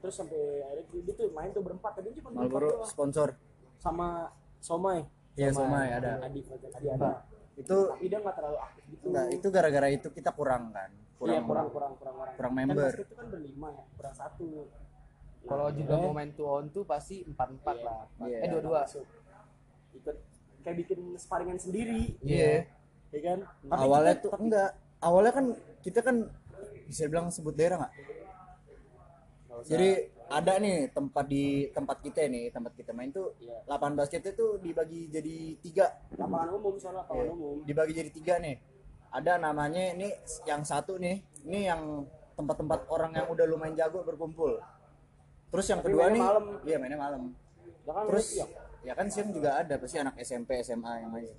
[0.00, 2.84] terus sampai akhirnya dia tuh main tuh berempat tadi cuma doang.
[2.88, 3.36] sponsor
[3.80, 6.18] sama Somai Iya Somai ada.
[6.20, 7.10] Adi Adi ada.
[7.54, 9.04] Itu tapi dia nggak terlalu aktif gitu.
[9.08, 10.90] Enggak itu gara-gara itu kita kurang kan?
[11.16, 12.14] Kurang kurang kurang kurang kurang.
[12.16, 12.84] orang kurang kan member.
[12.88, 14.48] basket itu kan berlima ya kurang satu.
[14.50, 17.86] Nah, kalau juga mau main two on two pasti empat empat Iya.
[17.86, 18.00] lah.
[18.24, 18.38] Iya.
[18.40, 18.80] eh dua dua
[19.90, 20.16] ikut
[20.60, 22.16] kayak bikin sparingan sendiri.
[22.20, 22.68] Iya.
[23.10, 23.38] Ya kan?
[23.42, 24.70] Tapi awalnya kita- tuh tapi- enggak.
[25.00, 25.46] Awalnya kan
[25.80, 26.16] kita kan
[26.84, 27.94] bisa bilang sebut daerah nggak?
[29.62, 29.90] Jadi
[30.30, 33.66] ada nih tempat di tempat kita nih tempat kita main tuh Iya.
[33.66, 37.32] lapangan basket itu dibagi jadi tiga lapangan umum soalnya lapangan Iya.
[37.34, 38.56] umum dibagi jadi tiga nih
[39.10, 40.08] ada namanya ini
[40.46, 42.06] yang satu nih ini yang
[42.38, 44.54] tempat-tempat orang yang udah lumayan jago berkumpul
[45.50, 46.44] terus yang Tapi kedua nih malam.
[46.62, 47.22] iya mainnya malam
[47.82, 48.46] kan terus iya.
[48.86, 51.34] ya kan siang juga ada pasti anak SMP SMA yang main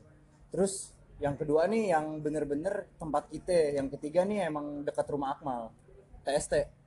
[0.51, 0.91] terus
[1.23, 5.71] yang kedua nih yang bener-bener tempat kita yang ketiga nih emang dekat rumah Akmal
[6.27, 6.80] TST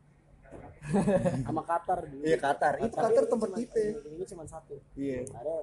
[1.44, 2.22] sama Qatar dulu.
[2.24, 2.72] Iya Qatar.
[2.84, 3.80] Itu Qatar tempat kita
[4.12, 4.76] ini cuma satu.
[4.94, 5.24] Iya.
[5.32, 5.54] Ada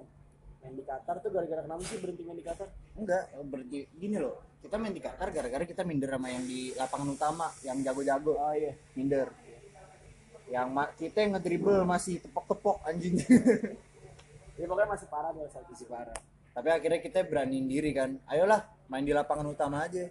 [0.62, 2.68] yang di Qatar tuh gara-gara kenapa sih berhenti main di Qatar?
[2.98, 3.24] Enggak.
[3.50, 4.36] Berarti gini loh.
[4.62, 8.34] Kita main di Qatar gara-gara kita minder sama yang di lapangan utama yang jago-jago.
[8.38, 8.74] Oh iya.
[8.98, 9.30] Minder.
[10.52, 13.18] Yang ma- kita yang ngedribble masih tepok-tepok anjing.
[14.60, 16.14] Ya pokoknya masih parah deh saat masih parah.
[16.54, 18.22] Tapi akhirnya kita beraniin diri kan.
[18.30, 18.62] Ayolah
[18.94, 20.06] main di lapangan utama aja.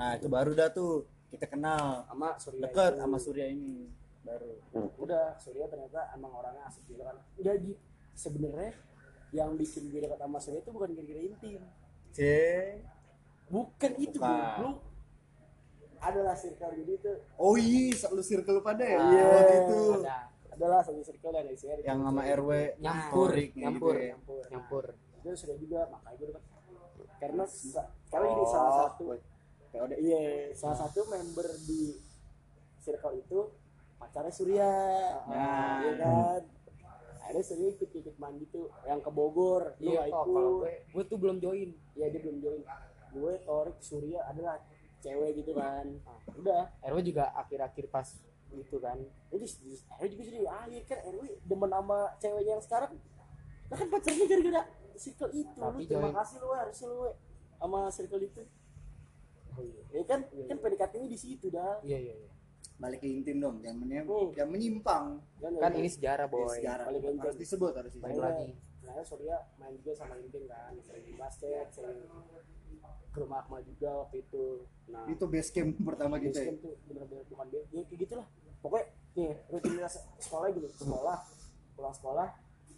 [0.00, 1.04] Nah itu baru dah tuh.
[1.28, 2.08] Kita kenal.
[2.08, 3.00] Sama Surya deket itu.
[3.04, 4.52] sama Surya ini baru.
[4.96, 7.16] Udah Surya ternyata emang orangnya asik juga kan.
[7.36, 7.74] Udah Ji.
[8.12, 8.72] sebenarnya
[9.30, 11.62] yang bikin gue dekat sama Surya itu bukan gara-gara intim.
[12.10, 12.20] C
[13.48, 14.28] bukan itu Bukan.
[14.28, 14.76] goblok
[15.98, 17.12] adalah circle jadi itu.
[17.36, 18.98] Oh iya lu circle pada ya?
[18.98, 19.24] Iya.
[19.24, 19.78] oh gitu.
[20.00, 20.18] Ada.
[20.52, 23.94] Adalah satu circle dan ICR yang sama RW Nyampur, Torik, gitu nyampur.
[23.96, 24.12] ya.
[24.12, 24.42] nyampur.
[24.52, 24.84] Nyampur.
[25.16, 26.44] Itu sudah juga makanya gue dekat
[27.16, 27.44] karena
[28.10, 29.04] karena ini Oh, salah satu
[29.72, 29.92] POD.
[29.96, 31.96] iya salah satu member di
[32.78, 33.38] circle itu
[34.02, 34.72] pacarnya Surya.
[35.30, 35.78] Nah.
[35.78, 36.40] iya kan?
[37.22, 38.66] Akhirnya Surya ikut ikut main gitu.
[38.82, 40.26] Yang ke Bogor lu iya oh ikut.
[40.26, 41.70] kalau gue gue tuh belum join.
[41.94, 42.62] Ya dia belum join.
[43.14, 44.58] Gue Torik Surya adalah
[44.98, 45.86] cewek gitu kan.
[46.02, 48.08] Ah, udah RW juga akhir-akhir pas
[48.50, 48.98] gitu kan.
[49.30, 49.46] Jadi
[50.02, 52.90] RW juga jadi ah iya kan RW demen sama ceweknya yang sekarang.
[53.70, 54.62] Nah kan pacarnya gara-gara
[54.98, 55.58] circle itu.
[55.62, 56.16] Tapi lu terima join.
[56.18, 57.10] kasih lu harusnya lu we,
[57.62, 58.42] sama circle itu.
[59.92, 60.20] Ya kan?
[60.26, 61.78] Kan PDKT-nya di situ dah.
[61.84, 62.31] Iya iya iya
[62.82, 64.34] balik ke intim dong yang, menye- Hmm.
[64.34, 65.22] yang menyimpang.
[65.38, 66.50] Kan ini sejarah boy.
[66.52, 67.22] sejarah Balik intim.
[67.22, 68.50] harus disebut harus Balik disebut lagi.
[68.82, 72.02] nah Surya main juga sama Intim kan sering di basket sering
[73.08, 74.44] ke rumah Akmal juga waktu itu.
[74.88, 76.50] Nah itu base camp pertama kita ya.
[76.50, 78.26] basecamp tuh bener-bener bukan dia ya kayak gitulah.
[78.58, 80.68] Pokoknya nih rutinitas sekolah gitu.
[80.74, 81.18] Sekolah
[81.72, 82.28] pulang sekolah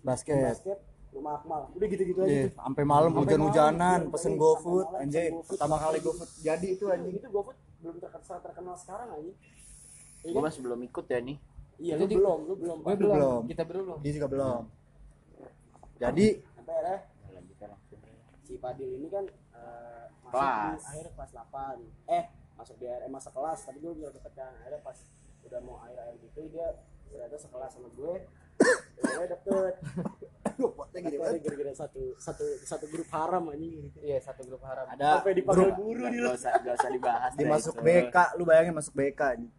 [0.03, 0.45] basket.
[0.45, 0.79] basket
[1.11, 1.63] rumah Akmal.
[1.73, 4.87] Udah gitu-gitu aja Iya, sampai malam hujan-hujanan pesen iya, GoFood
[5.33, 5.49] GoFood.
[5.49, 6.31] pertama kali GoFood.
[6.43, 7.15] Jadi itu anjing.
[7.15, 9.35] itu GoFood belum terkenal terkenal sekarang aja Iya
[10.25, 10.45] Gue kan?
[10.49, 11.37] masih belum ikut ya nih.
[11.77, 13.15] iya lu belum lu belum gue belum.
[13.19, 13.43] belum.
[13.51, 14.63] kita belum dia juga belum
[15.95, 16.27] jadi
[17.35, 18.01] Lanjutkan langsung.
[18.43, 20.79] si Padil ini kan eh, masuk Kelas.
[20.79, 24.53] di akhir kelas 8 eh masuk di eh, masa kelas tapi gue bilang deket kan
[24.55, 24.99] akhirnya pas
[25.45, 26.69] udah mau akhir akhir gitu dia
[27.05, 28.15] ternyata sekelas sama gue
[28.95, 29.75] gue deket
[30.55, 33.99] potnya gini ada gara-gara satu satu satu grup haram anjing gitu.
[34.01, 36.91] iya satu grup haram ada sampai dipanggil grup guru Gak, nih gak usah, gak usah
[36.95, 37.31] dibahas.
[37.35, 37.75] dia masuk.
[37.83, 39.53] BK lu bayangin masuk BK anjing.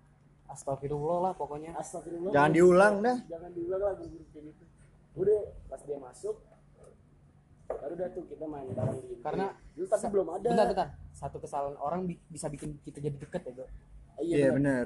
[0.47, 2.31] Astagfirullah lah pokoknya Astagfirullah.
[2.31, 4.39] jangan diulang dah Jangan diulang lah kayak gitu.
[5.15, 6.35] Udah pas dia masuk
[7.65, 10.47] baru dah tuh kita main bareng di Karena dulu tapi belum ada.
[10.47, 13.65] bentar bentar satu kesalahan orang bi- bisa bikin kita jadi deket ya bro
[14.15, 14.53] Iya, iya bener.
[14.53, 14.85] bener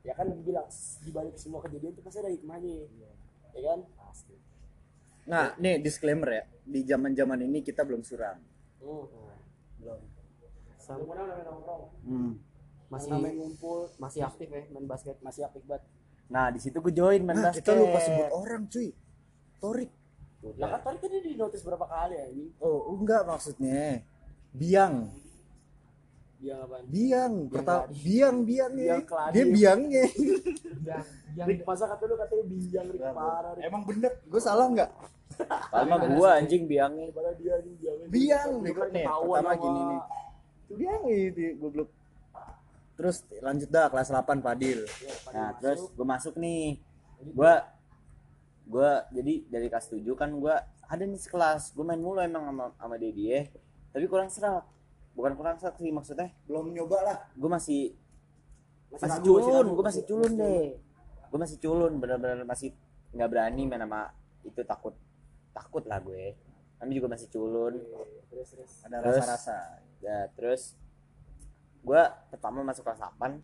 [0.00, 0.64] Ya kan dibilang
[0.96, 2.88] di balik semua kejadian itu pasti ada hikmahnya.
[3.52, 3.80] Ya kan?
[3.98, 4.34] Pasti.
[5.22, 8.40] nah nih disclaimer ya di zaman zaman ini kita belum suram
[8.78, 9.04] Hmm.
[9.76, 10.00] belum
[10.80, 11.82] Belum pernah namanya nongkrong.
[12.02, 12.32] hmm.
[12.90, 15.16] Masih namanya ngumpul, masih aktif ya main basket.
[15.22, 15.86] masih aktif banget.
[16.26, 17.62] Nah di situ gue join main nah, basket.
[17.62, 18.90] kita lupa sebut orang cuy.
[19.62, 19.90] Torik.
[20.58, 22.50] Lah kan tadi tadi di notice berapa kali ya ini?
[22.58, 24.02] oh enggak maksudnya.
[24.50, 25.06] Biang.
[26.40, 26.84] Dia apaan?
[26.88, 28.72] Biang pertama Biang Biang
[29.06, 29.32] Keladi.
[29.36, 30.04] dia biangnya.
[30.80, 31.04] Yang
[31.36, 33.68] yang Rick masa kata lu katanya biang Rick parah Rick.
[33.68, 34.12] emang bener?
[34.26, 34.90] Gue salah nggak
[35.70, 37.04] Sama gue anjing biangnya.
[37.12, 38.06] Daripada dia nih biangnya.
[38.10, 40.02] biang nih pertama gini nih.
[40.70, 41.90] biang itu goblok
[43.00, 45.60] terus lanjut dah kelas 8 Padil Ya, Nah masuk.
[45.64, 46.76] terus gue masuk nih.
[47.32, 47.52] Gue
[48.68, 51.72] gue jadi dari kelas 7 kan gue ada nih sekelas.
[51.72, 53.38] Gue main mulu emang sama, sama dia dia.
[53.96, 54.68] Tapi kurang serak.
[55.16, 56.28] Bukan kurang serak sih maksudnya.
[56.44, 57.96] belum nyoba lah Gue masih
[58.90, 60.66] masih ragu, culun gue masih culun deh
[61.30, 62.74] gue masih culun bener-bener masih
[63.14, 64.10] nggak berani main sama
[64.42, 64.94] itu takut
[65.54, 66.34] takut lah gue
[66.82, 67.78] kami juga masih culun
[68.26, 70.74] terus terus ada rasa-rasa ya terus
[71.80, 73.40] gue pertama masuk kelas 8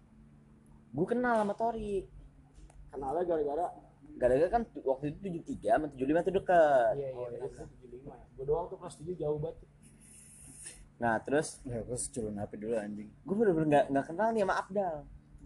[0.97, 2.09] gue kenal sama Tori.
[2.89, 3.67] Kenalnya gara-gara?
[4.17, 6.93] Gara-gara kan tu- waktu itu 73 sama 75 tuh deket.
[6.97, 8.27] Iya oh iya iya tujuh lima ya.
[8.33, 9.57] Gue doang tuh kelas tujuh jauh banget.
[10.97, 11.61] Nah terus?
[11.69, 13.09] Ya gue seculun HP dulu anjing.
[13.13, 14.97] Gue bener-bener nggak nggak kenal nih sama Abdal.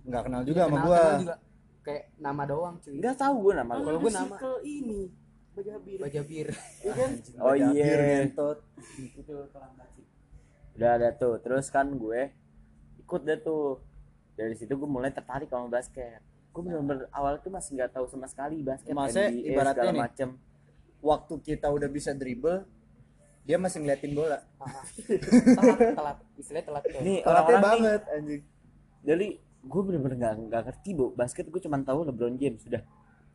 [0.06, 0.98] Nggak kenal juga sama gua.
[1.02, 1.36] kenal juga.
[1.80, 2.94] Kayak nama doang cuy.
[3.02, 4.36] Nggak tahu gue nama Kalau gue nama.
[4.38, 5.02] Ke ini
[5.50, 6.46] Bajabir baja bir
[6.86, 7.10] iya kan?
[7.42, 8.18] Oh Bajabir, iya.
[8.30, 8.48] Itu
[8.94, 9.10] sih
[10.78, 11.42] udah ada tuh.
[11.42, 12.30] Terus kan gue
[13.10, 13.82] ikut deh tuh.
[14.32, 16.22] Dari situ gue mulai tertarik sama basket.
[16.48, 20.28] Gue bener-bener awal tuh masih nggak tahu sama sekali basket NBA, ibaratnya segala nih, macem.
[21.00, 22.62] waktu kita udah bisa dribble
[23.40, 24.38] dia masih ngeliatin bola.
[25.58, 26.16] Telat telat.
[26.36, 27.00] Istilahnya telat tuh.
[27.00, 27.66] Nih orang-orang nih.
[27.66, 28.42] banget anjing.
[29.00, 29.26] Jadi
[29.60, 31.06] gue bener-bener nggak nggak ngerti bu.
[31.12, 32.82] Basket gue cuma tahu LeBron James sudah.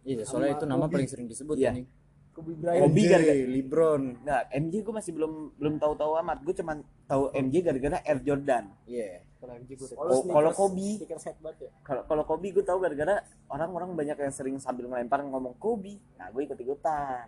[0.02, 0.94] Iya soalnya Sama itu nama Kobe.
[0.94, 1.70] paling sering disebut Iya.
[1.72, 1.88] anjing.
[2.32, 2.82] Kobe Bryant.
[2.84, 4.02] Kobe gara-gara- LeBron.
[4.22, 6.38] Nggak MJ gue masih belum belum tahu-tahu amat.
[6.42, 6.74] Gue cuma
[7.06, 8.64] tahu MJ gara-gara Air Jordan.
[8.86, 10.90] Iya kalau MJ gue Oh, Oh, kalau Kobe.
[10.98, 11.72] ya.
[11.84, 16.00] Kalau kalau Kobe gue tahu gara-gara orang-orang banyak yang sering sambil ngelempar ngomong Kobe.
[16.16, 17.28] Nah gue ikut-ikutan.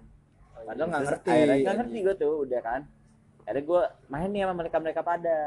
[0.58, 1.30] Padahal nggak ngerti.
[1.30, 2.82] akhirnya nggak ngerti gue tuh udah kan.
[3.44, 5.38] Akhirnya gue main nih sama mereka mereka pada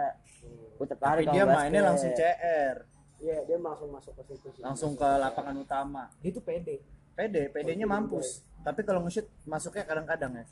[0.51, 1.57] gue tertarik dia basket.
[1.61, 2.77] mainnya langsung CR
[3.21, 4.63] iya dia langsung masuk ke situ sih.
[4.65, 6.09] Langsung ke lapangan utama.
[6.25, 6.81] Dia tuh pede.
[7.13, 8.41] Pede pedenya mampus.
[8.65, 10.45] Tapi kalau nge-shoot masuknya kadang-kadang ya.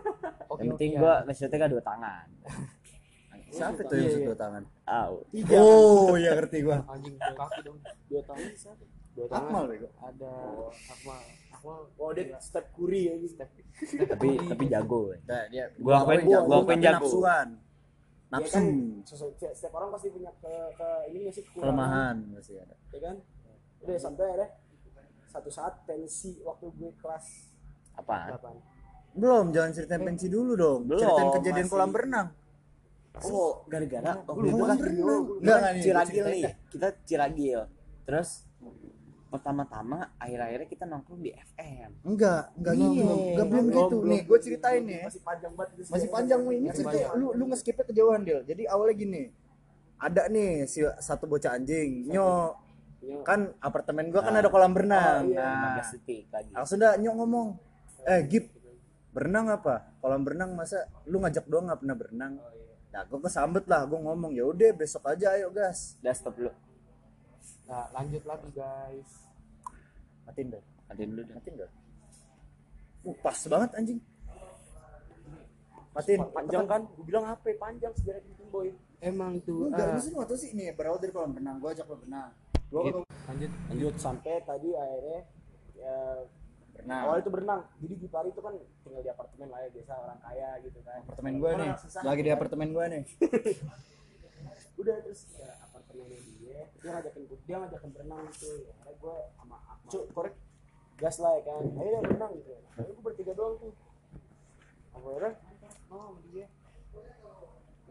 [0.52, 2.26] Oke yang penting gue nge-shootnya kan dua tangan
[3.54, 4.26] siapa Iya, tuh yang iya.
[4.26, 4.62] dua tangan?
[4.84, 5.12] Aw.
[5.30, 5.54] tiga.
[5.56, 6.78] Oh iya ngerti gua.
[6.84, 7.78] Anjing dua kaki dong.
[8.04, 8.82] Dua tangan siapa?
[9.14, 9.88] Dua Akmal bego.
[9.96, 10.32] Ada
[10.90, 11.22] Akmal.
[11.48, 13.34] Akmal oh dia step Curry ya gitu
[14.04, 15.14] tapi tapi jago.
[15.24, 16.96] Nah, dia Gua akuin gua- jago, gua akuin jago.
[17.00, 17.48] nafsuan.
[17.54, 18.66] Ya nafsu kan,
[19.06, 21.46] sesu- setiap orang pasti punya ke, ke ini sih?
[21.46, 22.74] Kekurangan, kelemahan masih ada.
[22.90, 23.16] Ya kan?
[23.78, 24.46] Udah sampai ada
[25.24, 27.26] satu saat pensi waktu gue kelas
[27.94, 28.34] apa
[29.14, 30.80] belum jangan ceritain pensi dulu dong.
[30.84, 32.28] Belum, ceritain kejadian kolam berenang
[33.16, 37.60] oh gara-gara waktu Lu itu kolam kan berenang Enggak, enggak nih Ciragil nih kita Ciragil
[38.02, 38.28] terus
[39.28, 42.86] pertama-tama akhir-akhirnya kita nongkrong di FM enggak enggak Iya.
[42.86, 44.10] belum enggak belum Belum, gitu belum.
[44.10, 45.04] nih gue ceritain nih ya.
[45.04, 46.12] masih panjang banget gitu masih sih.
[46.12, 49.22] panjang nih ini cerita lu lu nge-skipnya kejauhan Dil jadi awalnya gini
[49.96, 52.54] ada nih si satu bocah anjing nyo
[52.96, 53.20] Iya.
[53.20, 54.40] kan apartemen gua kan Ah.
[54.40, 55.44] ada kolam berenang Oh, iya.
[55.44, 57.46] nah 15 detik lagi langsung dah nyok ngomong
[58.02, 58.48] eh Gip
[59.12, 62.32] berenang apa kolam berenang masa lu ngajak doang nggak pernah berenang
[62.94, 65.98] nah gue kesambet lah gue ngomong ya udah besok aja ayo gas.
[65.98, 66.54] Udah stop dulu.
[67.66, 69.10] Nah lanjut lagi guys.
[70.22, 71.70] Matiin deh matiin dulu dah matiin deh
[73.10, 74.00] uh, pas banget anjing.
[75.90, 76.20] Matiin.
[76.30, 76.82] Panjang kan?
[76.94, 78.70] Gue bilang apa panjang sejarah gitu boy.
[79.02, 81.98] Emang tuh enggak ah, lu sih sih ini berawal dari kolam berenang gue ajak lo
[81.98, 82.30] berenang
[82.74, 83.00] Gitu.
[83.30, 83.50] lanjut.
[83.70, 83.94] lanjut.
[84.00, 85.20] Sampai tadi akhirnya
[85.78, 85.96] ya
[86.84, 87.60] berenang awal itu berenang.
[87.80, 91.00] Jadi di Pari itu kan tinggal di apartemen lah ya biasa orang kaya gitu kan.
[91.08, 91.68] Apartemen gue nih.
[91.72, 92.00] Orang susah.
[92.04, 93.02] lagi di apartemen gue nih.
[94.84, 98.48] Udah terus ke apartemennya dia dia ngajakin gue dia ngajakin berenang gitu.
[98.52, 99.88] Ya akhirnya gue sama Akmal.
[99.88, 100.34] Cuk korek.
[101.00, 101.62] Gas lah ya kan.
[101.64, 102.52] Ayo deh berenang gitu.
[102.68, 103.72] Akhirnya gue bertiga doang tuh.
[104.92, 105.32] Akhirnya?
[105.88, 106.46] Oh sama dia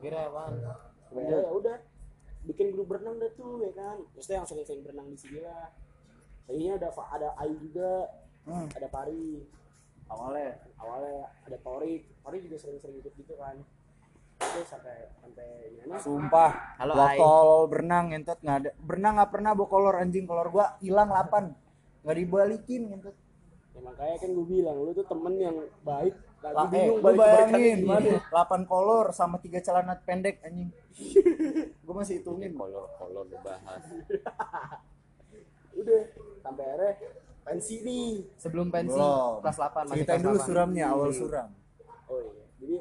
[0.03, 0.75] kira apaan ya
[1.15, 1.79] ya udah
[2.43, 3.97] bikin grup berenang dah tuh ya kan.
[4.13, 5.71] Maksudnya yang sering-sering berenang di sini lah.
[6.43, 8.11] Kayaknya ada ada Ayu juga
[8.43, 8.67] Hmm.
[8.75, 9.43] ada Pari.
[10.11, 13.55] Awalnya awalnya ada Torik Torik juga sering-sering ikut gitu kan.
[14.37, 18.71] Terus sampai sampai gimana sumpah Halo, gua berenang ngentot nggak ada.
[18.83, 20.27] Berenang nggak pernah bawa kolor anjing.
[20.27, 23.15] Kolor gua hilang 8 nggak dibalikin ngentot.
[23.73, 26.13] Ya makanya kan gue bilang lu tuh temen yang baik.
[26.43, 30.69] Lagi Lah, eh, bingung lu balik bayangin 8 kolor sama tiga celana pendek anjing.
[31.87, 32.53] Gua masih hitungin.
[32.53, 33.83] Kolor kolor lu bahas.
[35.79, 36.01] Udah
[36.43, 36.91] sampai akhirnya
[37.43, 38.09] pensi nih.
[38.39, 39.43] Sebelum pensi Belum.
[39.43, 40.47] kelas 8 masih ceritain kelas dulu 8.
[40.47, 41.49] suramnya awal suram.
[42.07, 42.43] Oh iya.
[42.63, 42.75] Jadi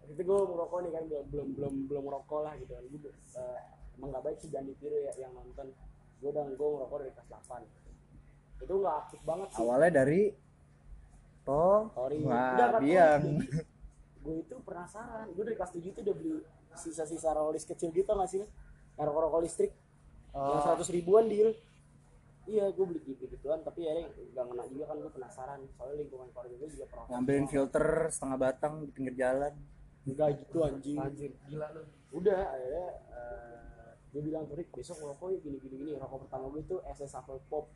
[0.00, 2.72] waktu itu gue merokok nih kan belum belum belum belum merokok lah gitu.
[2.72, 3.58] Kan gue eh,
[4.00, 5.66] emang gak baik sih jangan ditiru ya yang nonton.
[6.20, 7.86] Gue udah gue merokok dari kelas 8
[8.56, 9.60] itu nggak aktif banget sih.
[9.60, 10.22] Awalnya dari
[11.46, 12.16] toh Sorry.
[12.24, 12.80] wah tahu.
[12.82, 13.22] biang.
[14.24, 15.26] gue itu penasaran.
[15.36, 16.34] Gue dari kelas 7 itu udah beli
[16.76, 18.40] sisa-sisa rolis kecil gitu nggak sih
[18.96, 19.72] rokok-rokok listrik.
[20.36, 21.56] Yang seratus ribuan deal
[22.46, 25.60] iya gue beli gitu gituan tapi akhirnya gak ngena juga kan gue penasaran.
[25.72, 29.52] Soalnya lingkungan keluarga gue juga pernah ngambilin filter setengah batang di pinggir jalan.
[30.02, 30.96] Enggak gitu anjing.
[30.96, 31.82] Anjir gila lu.
[32.12, 35.74] Udah akhirnya eh, gue bilang tuh Rick besok ngerokok yuk gini gini.
[35.76, 37.66] Gini rokok pertama gue itu SS Apple Pop.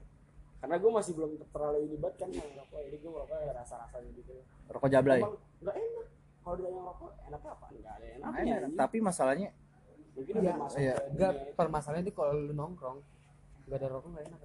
[0.60, 3.74] Karena gue masih belum terlalu ini banget kan sama rokok jadi gue ngerokok ya rasa
[3.80, 4.32] rasanya gitu.
[4.68, 5.18] Rokok jablay?
[5.18, 6.06] Emang nggak enak.
[6.40, 7.66] Kalau dia yang rokok enak apa?
[7.70, 8.78] Nggak ada enaknya Enak, anjing.
[8.78, 9.48] tapi masalahnya
[10.10, 10.94] mungkin Iya, masuk iya.
[11.06, 11.56] enggak dunia itu.
[11.56, 12.98] permasalahan itu kalau lu nongkrong
[13.70, 14.40] nggak ada rokok nggak enak.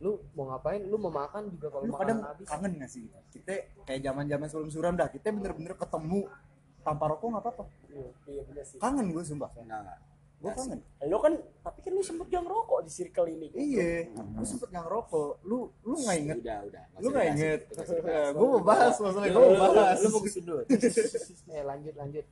[0.00, 0.80] Lu mau ngapain?
[0.88, 2.48] Lu mau makan juga kalau lu kadang habis.
[2.48, 3.04] kangen gak sih?
[3.28, 3.52] Kita
[3.84, 6.24] kayak zaman zaman sebelum suram dah kita bener-bener ketemu.
[6.80, 7.64] Tanpa rokok nggak apa-apa.
[8.24, 8.80] Iya bener sih.
[8.80, 9.52] Kangen gue sumpah.
[9.60, 9.98] Enggak enggak
[10.42, 10.80] gue kangen.
[11.06, 13.46] Lo kan tapi kan lu sempet gak ngerokok di circle ini.
[13.54, 15.32] Iya gue sempet nggak ngerokok.
[15.46, 16.36] Lu lu nggak inget?
[16.42, 16.84] Udah udah.
[16.98, 17.60] Lu nggak inget?
[18.34, 19.98] gue mau bahas masalah gue mau bahas.
[20.02, 20.66] lu mau kesudut
[21.54, 22.24] eh lanjut lanjut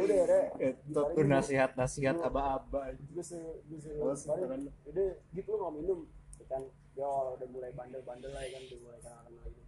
[0.00, 0.42] udah ya.
[0.58, 3.38] Ketot tuh nasihat aba-aba gue se
[3.70, 6.00] gue kemarin, udah gitu nggak minum.
[6.40, 6.62] Ya kan
[6.94, 9.64] dia awal udah mulai bandel-bandel lah ya kan udah mulai kenal kenal gitu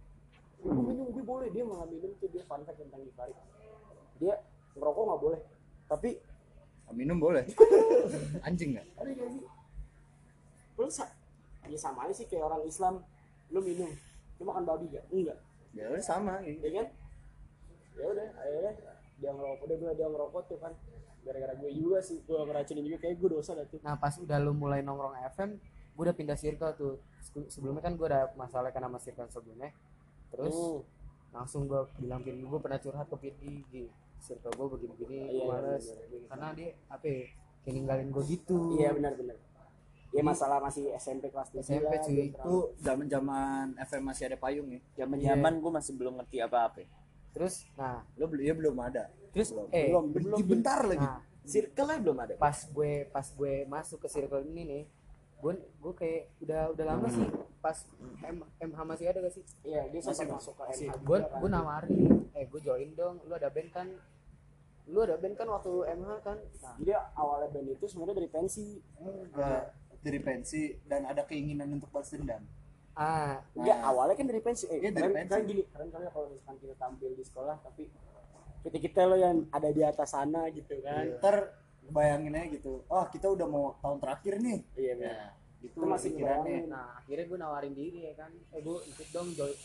[0.65, 3.33] minum gue boleh dia nggak minum tuh dia fun fact tentang Givari
[4.17, 4.33] dia
[4.73, 5.41] ngerokok nggak boleh
[5.87, 6.09] tapi
[6.95, 7.43] minum boleh?
[8.47, 8.87] Anjing nggak?
[8.95, 9.43] Ada gak sih?
[10.79, 11.03] Lu sa
[11.67, 13.03] ya sama aja sih kayak orang Islam.
[13.51, 13.91] Lu minum
[14.39, 15.39] lu makan babi gak enggak
[15.75, 16.87] ya udah sama gitu ya kan?
[17.99, 18.73] Ya udah akhirnya
[19.17, 20.73] dia ngerokok dia bilang dia ngerokok tuh kan.
[21.21, 23.79] Gara-gara gue juga sih gue ngeracunin juga kayak gue dosa dah tuh.
[23.81, 25.49] Nah pas udah lu mulai nongkrong FM
[25.93, 26.93] gue udah pindah circle tuh.
[27.19, 29.73] Se- sebelumnya kan gue ada masalah kan sama circle sebelumnya.
[30.29, 30.81] Terus Hmm.
[31.33, 33.83] langsung gue bilang pin gue pernah curhat ke Pidi di
[34.17, 37.21] circle gue begini-begini Iya, gue iya, males bener, karena dia apa ya,
[37.61, 38.57] kayak ninggalin gue gitu.
[38.73, 39.37] Iya benar-benar
[40.07, 42.31] ya masalah masih SMP kelas 3 SMP, cuy.
[42.31, 44.79] itu zaman zaman FM masih ada payung ya.
[44.97, 45.35] Zaman Iya.
[45.35, 46.79] zaman gue masih belum ngerti apa apa
[47.31, 49.09] terus nah lo beli ya belum ada.
[49.33, 49.67] terus Belum.
[49.69, 50.47] eh belum belum belum.
[50.47, 51.03] bentar lagi.
[51.03, 52.33] Nah circle nya belum ada.
[52.35, 54.83] pas gue pas gue masuk ke circle ini nih
[55.37, 57.23] gue gue kayak udah udah lama sih
[57.57, 57.77] pas
[58.19, 59.43] M, MH masih ada gak sih?
[59.63, 61.39] Iya dia Masih, masuk ke MH gue kan.
[61.39, 63.87] gue nawarin eh gue join dong lu ada band kan?
[64.87, 66.37] Lu ada band kan waktu MH kan?
[66.41, 66.75] Nah.
[66.79, 68.67] Jadi awalnya band itu sebenarnya dari pensi.
[69.37, 69.63] Eh,
[69.97, 72.43] dari pensi dan ada keinginan untuk balas dendam
[72.97, 73.37] ah.
[73.53, 73.87] Enggak Nah.
[73.87, 75.29] awalnya kan dari pensi eh Iya, dari keren, pensi.
[75.29, 77.83] keren gini keren kali kalau misalkan kita tampil di sekolah tapi
[78.63, 81.05] kita kita lo yang ada di atas sana gitu kan.
[81.17, 81.35] Ntar
[81.87, 84.59] bayangin aja gitu oh kita udah mau tahun terakhir nih.
[84.73, 85.29] Iya benar.
[85.57, 86.63] Itu Itu masih ngebayangin.
[86.67, 88.31] nah akhirnya gue nawarin diri ya kan.
[88.51, 89.55] Eh gue ikut dong join.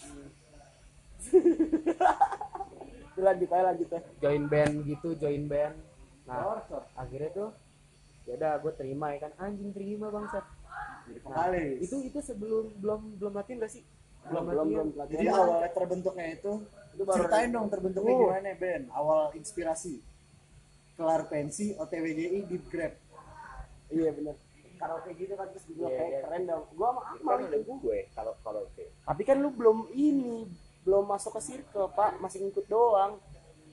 [3.13, 4.01] Itu lanjut aja lanjut aja.
[4.19, 5.77] Join band gitu join band.
[6.25, 6.63] Nah
[6.95, 7.49] akhirnya tuh
[8.23, 9.33] ya udah gue terima ya kan.
[9.41, 10.45] Anjing terima bangsat
[11.03, 13.83] jadi nah, vokalis itu itu sebelum belum belum latihan gak sih?
[14.23, 15.35] Belum belum belum jadi pelatihan.
[15.35, 16.53] awal terbentuknya itu
[16.93, 18.21] Itu baru- ceritain dong terbentuknya Oh.
[18.23, 18.83] gimana Ben?
[18.89, 19.95] Awal inspirasi.
[20.93, 22.95] Kelar pensi OTWGI di Grab.
[23.89, 24.37] Iya benar
[24.75, 26.21] karaoke gitu kan terus gue Iya, kayak iya.
[26.21, 26.65] keren dong.
[26.73, 27.73] Gua sama kan Akmal ada itu.
[27.73, 30.43] gue kalau kalau oke tapi kan lu belum ini
[30.83, 32.19] belum masuk ke circle pak.
[32.19, 33.23] Masih ngikut doang.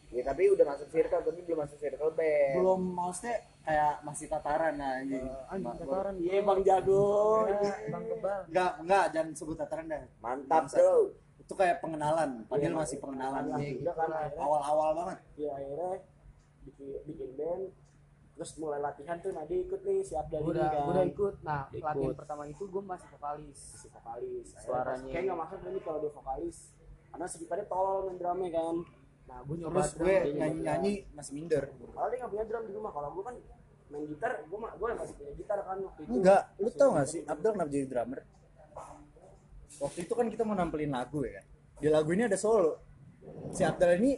[0.10, 3.36] Ya tapi udah masuk circle tapi belum masuk circle band belum maksudnya
[3.70, 5.26] kayak masih tataran nah anjing.
[5.46, 7.06] Anjing Ma- tataran iya bang jago
[7.46, 10.04] Ya, bang kebal enggak enggak jangan sebut tataran dah.
[10.20, 10.94] Mantap bro.
[11.40, 12.32] Itu kayak pengenalan.
[12.46, 13.44] Padahal Iya, masih pengenalan.
[13.52, 14.42] Iya, gitu udah kan akhirnya.
[14.42, 15.18] Awal-awal banget.
[15.36, 15.92] Ya akhirnya
[16.64, 17.64] bikin, bikin band.
[18.32, 20.86] Terus mulai latihan tuh Nadi ikut nih si Abdal gue ini udah kan.
[20.88, 21.34] udah ikut.
[21.42, 21.84] Nah Ikut.
[21.84, 23.60] latihan pertama itu gue masih vokalis.
[23.76, 24.48] Si vokalis.
[24.58, 24.98] Suaranya.
[24.98, 26.58] pas- kayak nggak masuk nih kalau dia vokalis.
[27.10, 28.76] Karena sekitarnya tolol main drumnya kan.
[29.26, 31.64] Nah gue nyoba terus drum, gue dia nyoba nyanyi-nyanyi masih minder.
[31.68, 32.92] Kalau dia nggak punya drum di rumah.
[32.92, 33.36] Kalau gue kan
[33.90, 36.12] main gitar gue mah gue masih punya gitar kan waktu itu.
[36.14, 37.34] Enggak lu tau gak sih gitar.
[37.38, 38.20] Abdul kenapa jadi drummer?
[39.80, 41.46] Waktu itu kan kita mau nampilin lagu ya kan?
[41.80, 42.74] Di lagu ini ada solo.
[43.56, 44.12] Si Abdul ini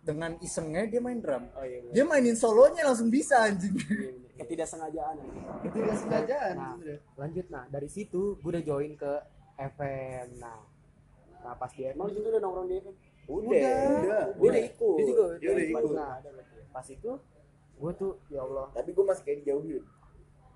[0.00, 1.44] dengan isengnya dia main drum.
[1.52, 1.92] Oh iya bener.
[1.92, 3.76] dia mainin solonya langsung bisa anjing.
[3.76, 4.28] Iya, bener.
[4.40, 5.44] ketidaksengajaan anjing.
[5.68, 6.74] itu gak sengajaan nah
[7.20, 7.46] lanjut.
[7.52, 9.12] Nah dari situ gue udah join ke
[9.60, 10.60] FM nah
[11.40, 12.94] nah pas di emang FM di situ udah nongkrong di FM
[13.28, 13.60] udah.
[14.00, 14.24] Udah.
[14.40, 14.96] Gue udah ikut.
[14.96, 15.92] Dia juga Dia udah ikut.
[15.92, 16.12] nah
[16.72, 17.10] pas itu
[17.80, 19.82] gue tuh ya Allah tapi gue masih kayak dijauhin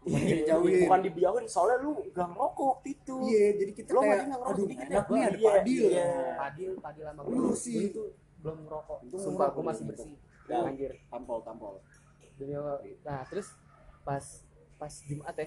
[0.04, 0.84] Makin dijauhin.
[0.84, 4.36] bukan dibiarin soalnya lu gak ngerokok waktu itu iya jadi kita Lo kayak masih nggak
[4.36, 6.08] ngerokok aduh enak nih ada Iya, padil iya.
[6.36, 7.56] Padil, Padil sama Lu gue.
[7.56, 7.72] sih.
[7.74, 8.02] Gue itu
[8.38, 8.98] belum ngerokok.
[9.00, 10.12] Itu Sumpah ngerokok gue masih bersih.
[10.44, 10.56] Ya.
[10.60, 10.92] Anjir.
[11.08, 11.74] tampol tampol
[12.36, 12.76] Demi Allah.
[13.00, 13.48] Nah, terus
[14.04, 14.24] pas
[14.76, 15.46] pas Jumat ya.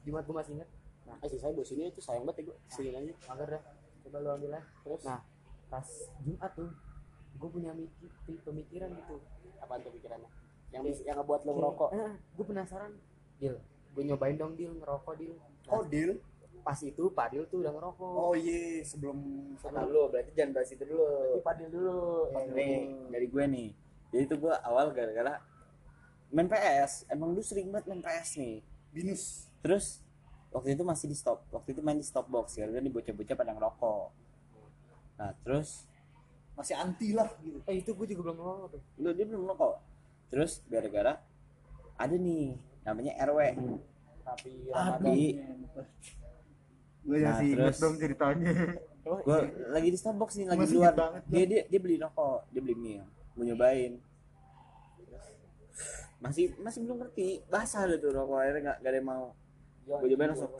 [0.00, 0.70] Jumat gue masih ingat.
[1.10, 3.62] eh sih saya bos ini itu sayang banget ya gue sini aja Mager dah.
[4.00, 4.64] Coba lu ambil lah.
[4.80, 5.20] terus Nah,
[5.68, 5.88] pas
[6.24, 6.72] Jumat tuh
[7.36, 8.08] gue punya mikir
[8.40, 9.20] pemikiran gitu.
[9.60, 10.30] apa tuh pikirannya
[10.70, 11.88] yang bis- yang ngebuat lo ngerokok.
[11.92, 12.92] Eh, gue penasaran.
[13.36, 13.56] Dil,
[13.90, 15.34] gue nyobain dong Dil ngerokok Dil.
[15.66, 16.18] Nah, oh deal
[16.60, 18.12] pas itu Padil tuh udah ngerokok.
[18.20, 19.16] oh iya sebelum
[19.64, 21.08] Nah, lu berarti jangan bahas itu dulu.
[21.32, 22.00] Di padil dulu.
[22.52, 22.76] Nih
[23.08, 23.68] dari gue nih.
[24.12, 25.40] Jadi itu gue awal gara-gara
[26.30, 28.60] main PS emang lu sering banget main PS nih.
[28.92, 29.48] Binus.
[29.64, 30.04] Terus
[30.52, 31.48] waktu itu masih di stop.
[31.48, 34.06] Waktu itu main di stop box karena di bocah-bocah pada ngerokok.
[35.16, 35.88] Nah terus
[36.52, 37.56] masih anti lah gitu.
[37.64, 38.82] Eh itu gue juga belum ngerokok tuh.
[39.00, 39.74] lu dia belum ngerokok
[40.30, 41.18] terus gara-gara
[41.94, 43.40] ada nih namanya RW
[44.22, 45.16] tapi Tapi
[47.00, 48.52] gue Nah, inget terus- dong ceritanya.
[49.00, 50.92] Gue lagi di Starbucks nih lagi di luar.
[50.92, 53.00] banget, dia dia dia beli rokok dia beli mie.
[53.32, 53.96] Mau nyobain.
[56.20, 57.40] Masih masih belum ngerti.
[57.46, 59.26] Basah ada tuh rokok akhirnya nggak nggak ada yang mau.
[59.82, 60.22] Gue cobain gitu.
[60.28, 60.52] langsung.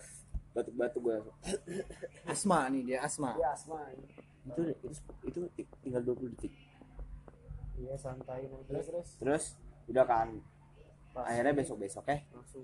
[0.51, 1.37] batuk-batuk gue langsung.
[2.33, 3.31] Asma nih dia asma.
[3.37, 3.79] Dia asma.
[4.43, 4.89] itu itu
[5.23, 6.51] itu ti- tinggal 20 detik
[7.81, 8.87] iya santai Terus?
[8.87, 9.09] Terus.
[9.17, 9.45] terus?
[9.89, 10.29] Udah kan?
[11.17, 12.63] Akhirnya besok besok ya langsung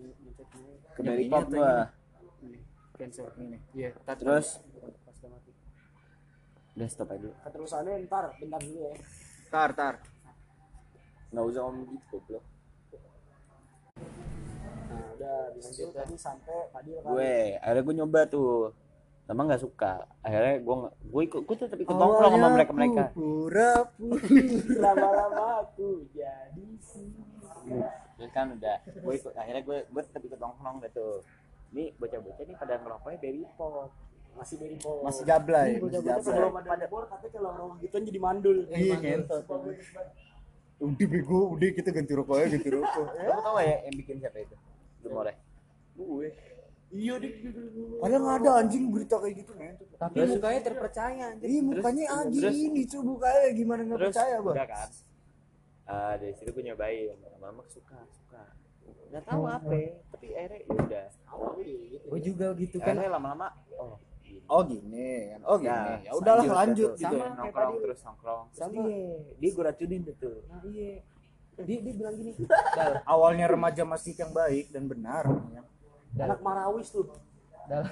[0.95, 1.91] ke ini Pop gua
[2.97, 3.59] cancel ini.
[3.77, 4.61] Iya Terus?
[5.05, 5.51] pas udah mati.
[6.77, 7.35] Udah stop aja dulu.
[7.45, 8.93] Keterusannya ntar bentar dulu ya.
[9.53, 9.95] tar tar.
[11.33, 12.45] Nggak usah ngomong gitu goblok.
[14.87, 17.13] Nah, udah itu tadi sampai tadi kan.
[17.13, 18.73] gue akhirnya gue nyoba tuh
[19.27, 20.07] lama nggak suka.
[20.23, 24.23] Akhirnya gue gue ikut gue tetap ikut nongkrong sama mereka mereka pura-pura.
[24.79, 27.11] Lama-lama aku jadi sih.
[28.17, 31.27] terus kan udah gue ikut akhirnya gue gue tetap ikut nongkrong gitu.
[31.75, 33.91] Ini bocah-bocah nih pada ngerokoknya berry pop.
[34.37, 35.01] Masih dari bawah.
[35.09, 38.57] masih gablay Ini masih bocah-bocah gablay sebelum ada bor katanya kalau nongkrong gitu jadi mandul.
[38.71, 39.45] iya ngentot
[40.77, 43.07] udah bego udah kita ganti rokok ya ganti rokok.
[43.27, 44.57] Kamu tau gak ya yang bikin siapa itu?
[45.01, 45.37] Belum boleh
[45.97, 46.29] Gue.
[46.87, 47.29] Iya di
[47.99, 52.43] padahal nggak ada anjing berita kayak gitu ngentot tapi mukanya terpercaya anjir Ih mukanya anjing
[52.47, 54.15] terus- ini cuy mukanya gimana nggak terus?
[54.15, 54.53] percaya gua?
[54.55, 54.89] Udah kan?
[55.87, 57.15] Ah, dari situ gue nyobain.
[57.23, 58.43] Lama-lama suka suka.
[59.11, 59.71] Nggak tahu apa
[60.15, 61.07] tapi akhirnya ya udah.
[62.07, 62.95] Gue juga gitu kan?
[62.95, 63.47] Akhirnya lama-lama
[63.79, 64.43] oh gini.
[64.47, 65.11] oh gini.
[65.31, 65.71] Kan oh gini.
[65.75, 66.91] Nah, ya udahlah lanjut, lanjut.
[66.91, 67.01] tuh.
[67.03, 67.35] gitu Sama ya.
[67.35, 67.83] nongkrong tadi.
[67.83, 68.45] terus nongkrong.
[68.47, 68.83] Terus Sama.
[68.87, 69.07] dia
[69.39, 70.37] dia gue racunin deh tuh.
[70.47, 70.95] Nah iya.
[71.57, 72.33] Dia dia bilang gini.
[73.07, 75.63] Awalnya remaja masih yang baik dan benar ya.
[76.25, 77.07] Anak Marawis tuh.
[77.67, 77.83] dal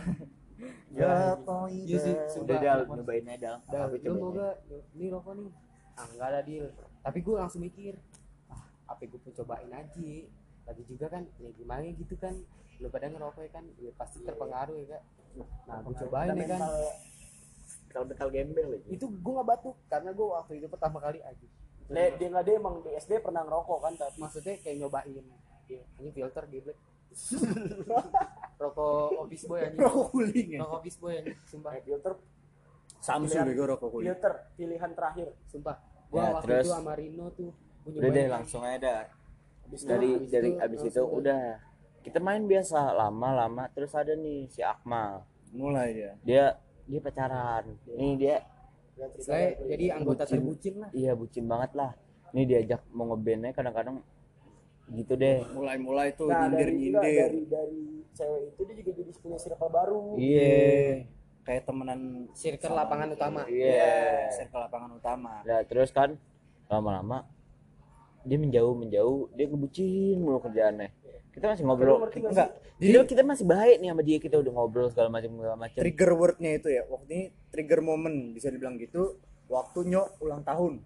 [0.96, 1.34] ya
[1.68, 2.58] Iya sih, udah sumpah.
[2.62, 3.90] dal nyobain aja dal.
[3.90, 4.54] Dal, lu mau aja.
[4.54, 4.54] gak
[4.94, 5.50] ini rokok nih.
[5.94, 6.66] Ah enggak ada deal
[7.04, 7.94] tapi gue langsung mikir
[8.48, 10.10] ah apa gue pun cobain aja?
[10.64, 12.34] Lagi juga kan ya gimana gitu kan.
[12.80, 15.02] Lu pada ngerokok ya kan ya pasti terpengaruh ya kak.
[15.68, 16.60] Nah gue cobain ya kan.
[17.94, 18.88] kalau mental gembel lagi.
[18.90, 21.46] Itu gue nggak batuk karena gue waktu itu pertama kali aja.
[21.92, 25.20] Le, dia nggak dia emang di SD pernah ngerokok kan tapi maksudnya kayak nyobain
[25.68, 26.80] ya, ini filter di black
[28.62, 29.80] rokok office boy anjing.
[29.80, 30.58] Rokok kuling ya.
[30.62, 31.70] Rokok office boy anjing sumpah.
[31.74, 32.12] Kayak filter.
[33.00, 35.28] Samsung bego rokok kuling filter pilihan terakhir.
[35.46, 35.76] sumpah.
[36.08, 36.64] Gue Ya, waktu terus?
[36.64, 37.50] itu sama Rino tuh
[37.84, 39.00] gua udah deh langsung aja dah.
[39.64, 41.42] Habis itu dari abis dari itu abis itu udah.
[42.04, 45.24] kita main biasa lama-lama terus ada nih si Akmal.
[45.50, 46.44] Mulai dia dia
[46.84, 47.64] dia pacaran.
[47.88, 48.36] Nih dia
[49.18, 50.36] saya jadi anggota Bucin.
[50.38, 50.90] terbucin lah.
[50.92, 51.90] Iya bucin banget lah.
[52.30, 54.04] Nih diajak mau ngebandnya kadang-kadang
[54.92, 55.40] gitu deh.
[55.52, 57.82] Mulai-mulai tuh Nah, nyindir dari, enggak, nyindir dari dari
[58.14, 60.02] cewek itu dia juga jadi punya circle baru.
[60.20, 60.52] iya.
[61.44, 62.00] Kayak temenan
[62.32, 63.40] circle lapangan utama.
[63.44, 64.32] Iya.
[64.32, 65.32] Circle lapangan utama.
[65.44, 66.16] Nah terus kan
[66.72, 67.28] lama-lama
[68.24, 70.88] dia menjauh menjauh dia ngebucin mulu kerjaannya.
[71.36, 72.00] Kita masih ngobrol.
[72.08, 72.32] Nggak?
[72.32, 72.48] Enggak.
[72.80, 75.78] Jadi kita masih baik nih sama dia kita udah ngobrol segala macam segala macam.
[75.84, 77.22] Trigger wordnya itu ya waktu ini
[77.52, 79.20] trigger moment bisa dibilang gitu
[79.50, 80.80] waktunya ulang tahun.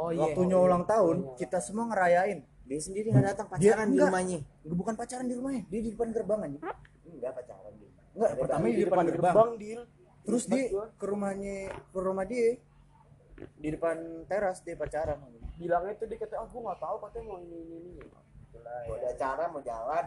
[0.00, 0.32] Oh iya.
[0.32, 4.08] Waktunya ulang tahun kita semua ngerayain dia sendiri nggak datang Dia pacaran di enggak.
[4.08, 4.38] rumahnya.
[4.64, 5.62] Nggak, bukan pacaran di rumahnya.
[5.68, 6.58] Dia di depan gerbang aja.
[7.04, 9.34] Enggak pacaran dia enggak pertama di depan gerbang.
[9.58, 9.82] deal.
[10.24, 11.56] terus Tempat dia ke rumahnya
[11.92, 12.48] ke rumah dia
[13.60, 15.18] di depan teras dia pacaran.
[15.54, 17.92] Bilangnya tuh dia kata ah gue nggak tahu katanya mau ini ini ini.
[18.88, 20.04] ada acara mau jalan.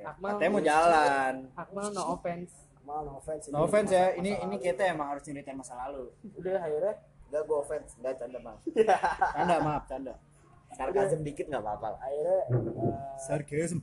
[0.00, 1.34] Akmal katanya mau jalan.
[1.54, 2.52] Akmal no offense.
[2.82, 3.44] Mal no offense.
[3.52, 6.10] no offense ya ini ini kita emang harus ceritain masa lalu.
[6.34, 6.94] Udah akhirnya?
[7.30, 7.90] Enggak gue offense.
[8.00, 8.58] Enggak canda bang
[9.36, 10.14] canda maaf canda
[10.74, 12.00] sarkasm dikit nggak apa-apa lah.
[12.00, 13.78] Akhirnya eh, sarkasm.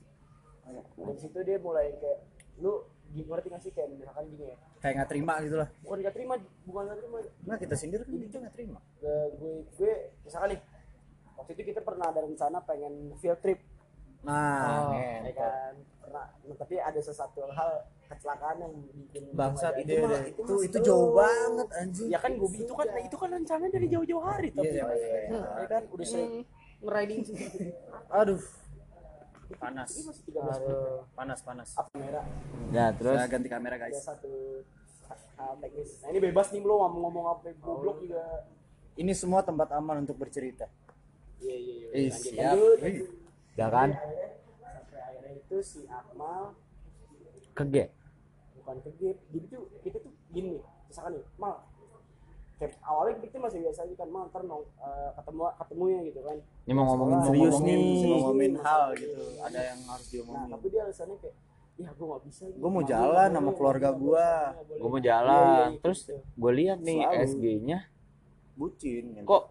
[0.98, 2.18] dari situ dia mulai kayak
[2.60, 4.56] lu ngerti nggak sih kayak misalkan gini ya?
[4.78, 5.68] Kayak nggak terima gitu lah.
[5.80, 6.34] Bukan nggak terima
[6.68, 7.16] bukan nggak terima.
[7.48, 8.78] Nah kita sindir kan dia nggak terima.
[9.00, 10.60] Ke gue gue misalkan nih
[11.38, 13.60] waktu itu kita pernah ada rencana pengen field trip.
[14.26, 15.72] Nah Oh, ya kan?
[16.04, 17.70] Pernah nah, tapi ada sesuatu hal
[18.08, 20.86] kecelakaan yang bikin bangsat itu itu itu itu slow.
[20.88, 22.08] jauh banget anjing.
[22.12, 25.40] Ya kan gue itu kan itu kan rencananya dari jauh-jauh hari tapi Iya, iya, iya.
[25.64, 26.40] ya kan udah Hmm,
[26.84, 27.22] ngeriding
[28.20, 28.42] aduh.
[29.48, 29.88] Panas.
[29.96, 30.78] Ini masih 13 menit.
[31.16, 31.68] Panas panas.
[31.80, 32.20] Up kamera?
[32.68, 33.16] Ya terus?
[33.16, 33.96] Saya ganti kamera guys.
[34.04, 34.60] Satu
[35.40, 36.04] hal teknis.
[36.04, 38.44] Nah ini bebas nih lo mau ngomong apa goblok juga.
[39.00, 40.68] Ini semua tempat aman untuk bercerita.
[41.40, 42.12] Iya iya iya.
[42.12, 42.54] Siap.
[42.84, 43.08] lanjut.
[43.56, 43.90] Ya kan?
[43.96, 44.28] Akhirnya,
[44.60, 46.52] sampai akhirnya itu si Akmal
[47.58, 47.90] kege
[48.68, 51.64] bukan ke gap jadi tuh kita tuh gini misalkan nih mal
[52.58, 56.36] kayak awalnya kita masih biasa aja kan mal ntar nong eh, ketemu ketemunya gitu kan.
[56.62, 58.66] Ini mau ngomongin Sekolah, serius ngomongin, nih ngomongin Serius.
[58.66, 60.48] hal gitu ada yang harus nah diomongin.
[60.50, 61.36] tapi dia alasannya kayak
[61.78, 64.28] ya gue gak bisa Gua mau jalan sama keluarga gua.
[64.66, 67.22] gue mau Iya, jalan terus gue lihat nih Selalu.
[67.24, 67.78] SG-nya
[68.52, 69.44] bucin kok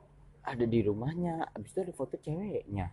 [0.43, 1.33] ada di rumahnya?
[1.49, 2.91] Abis itu ada foto ceweknya.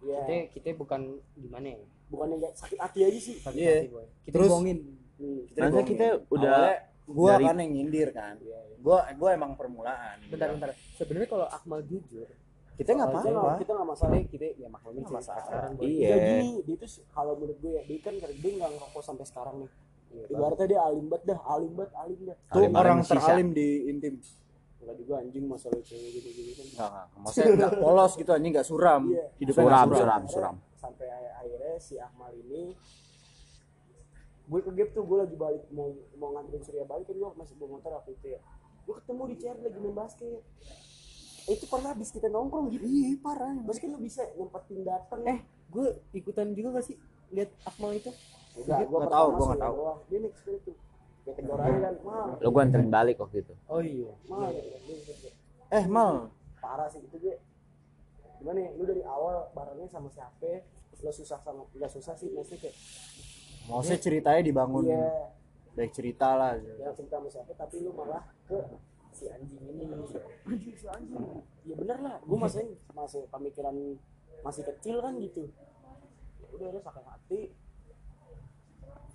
[0.00, 1.00] Ya kita kita bukan
[1.34, 1.80] gimana ya?
[2.08, 3.36] Bukannya kayak sakit hati aja sih.
[3.38, 3.76] Sakit Iya.
[3.76, 4.06] hati, boy.
[4.22, 4.78] kita Terus- bohongin.
[5.84, 6.76] kita udah Awalnya
[7.10, 8.34] gua dari- kan yang nyindir kan
[8.78, 12.28] gua gua emang permulaan bentar bentar sebenarnya kalau Akmal jujur
[12.74, 15.44] kita nggak Soalnya apa-apa kita nggak masalah kita kita ya maklumin sih masalah.
[15.76, 15.84] Iya.
[15.84, 19.54] Iya gini, dia tuh kalau menurut gue ya, dia kan dia nggak ngerokok sampai sekarang
[19.58, 19.70] nih.
[20.10, 22.36] Iya, Ibaratnya dia alim banget dah, alim banget, alim dah.
[22.42, 24.14] tuh Alim orang teralim di intim
[24.80, 26.66] Enggak juga anjing masalah cewek gitu-gitu kan.
[26.66, 29.24] nggak nggak maksudnya nggak polos gitu anjing nggak suram Iya.
[29.36, 30.22] hidupnya Suram, nggak suram.
[30.24, 32.62] Akhirnya Sampai akhir- akhirnya si Akmal ini
[34.50, 37.54] gue ke gap tuh gue lagi balik mau mau nganterin Surya balik kan gue masih
[37.54, 38.40] bawa motor waktu itu ya.
[38.82, 40.42] Gue ketemu di CR lagi main basket.
[41.46, 42.82] Eh, itu pernah habis kita nongkrong gitu.
[42.82, 45.20] Iya parah kan lu bisa nyempetin dateng.
[45.22, 45.38] Eh
[45.70, 45.86] gue
[46.18, 46.98] ikutan juga gak sih
[47.30, 48.10] lihat Akmal itu?
[48.58, 49.76] Enggak, gua nggak tahu, pertama gua nggak Surya tahu.
[49.78, 49.98] doang.
[50.10, 50.76] dia next sekali tuh.
[51.30, 52.28] Tegur aja kan mal.
[52.42, 53.54] Lo gua anterin balik waktu itu.
[53.70, 54.10] oh iya.
[54.26, 54.78] Mal dia
[55.70, 56.34] eh mal.
[56.58, 57.38] Parah sih itu gue
[58.42, 60.66] gimana ya lu dari awal barengnya sama siapa?
[61.06, 62.76] Lo susah sama nggak susah sih maksudnya kayak
[63.68, 65.32] maksudnya ceritanya dibangun iya.
[65.76, 68.58] baik cerita lah yang cerita sama siapa tapi lu malah ke
[69.20, 69.84] si anjing ini.
[70.48, 71.20] Anjing si anjing.
[71.66, 73.76] Ya bener lah gue masih masih pemikiran
[74.40, 75.50] masih kecil kan gitu.
[76.40, 77.40] Ya udah udah sakit hati.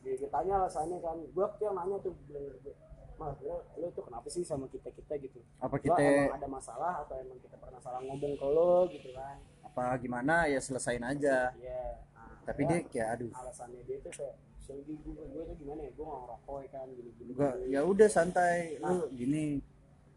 [0.05, 1.17] Dia dia tanya alasannya kan.
[1.33, 2.75] Gue tuh yang nanya tuh bilang gue
[3.15, 5.39] mas lo, lo tuh kenapa sih sama kita kita gitu?
[5.63, 8.85] Apa kita emang ada masalah atau emang kita pernah salah ngomong ke lo?
[8.91, 9.39] Gitu kan.
[9.65, 10.45] Apa gimana?
[10.51, 11.55] Ya selesain aja.
[11.55, 12.03] Iya.
[12.13, 12.14] Nah,
[12.45, 13.31] tapi dia kayak aduh.
[13.33, 15.91] alasannya dia tuh kayak Shelby gue gue tuh gimana ya?
[15.93, 18.77] Gue nggak ngerokok ya kan gini gini gua ya udah santai.
[18.81, 19.61] Lu gini.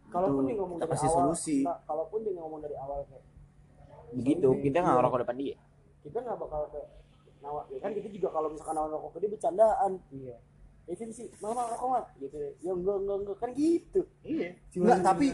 [0.09, 0.49] kalaupun Gitu.
[0.49, 1.59] dia ngomong dari awal solusi.
[1.68, 3.24] nggak, kalaupun dia ngomong dari awal kayak
[4.09, 5.57] Begitu, kita nggak ngerokok depan dia.
[6.01, 6.89] kita nggak bakal kayak
[7.39, 9.93] nawa ya kan kita juga kalau misalkan nawa rokok ke dia bercandaan.
[10.09, 10.37] Iya.
[10.89, 12.37] Ya kan sih mau mau rokok mah gitu.
[12.64, 13.37] Ya enggak enggak enggak.
[13.37, 14.01] Kan gitu.
[14.24, 14.49] Iya.
[14.81, 15.26] Enggak tapi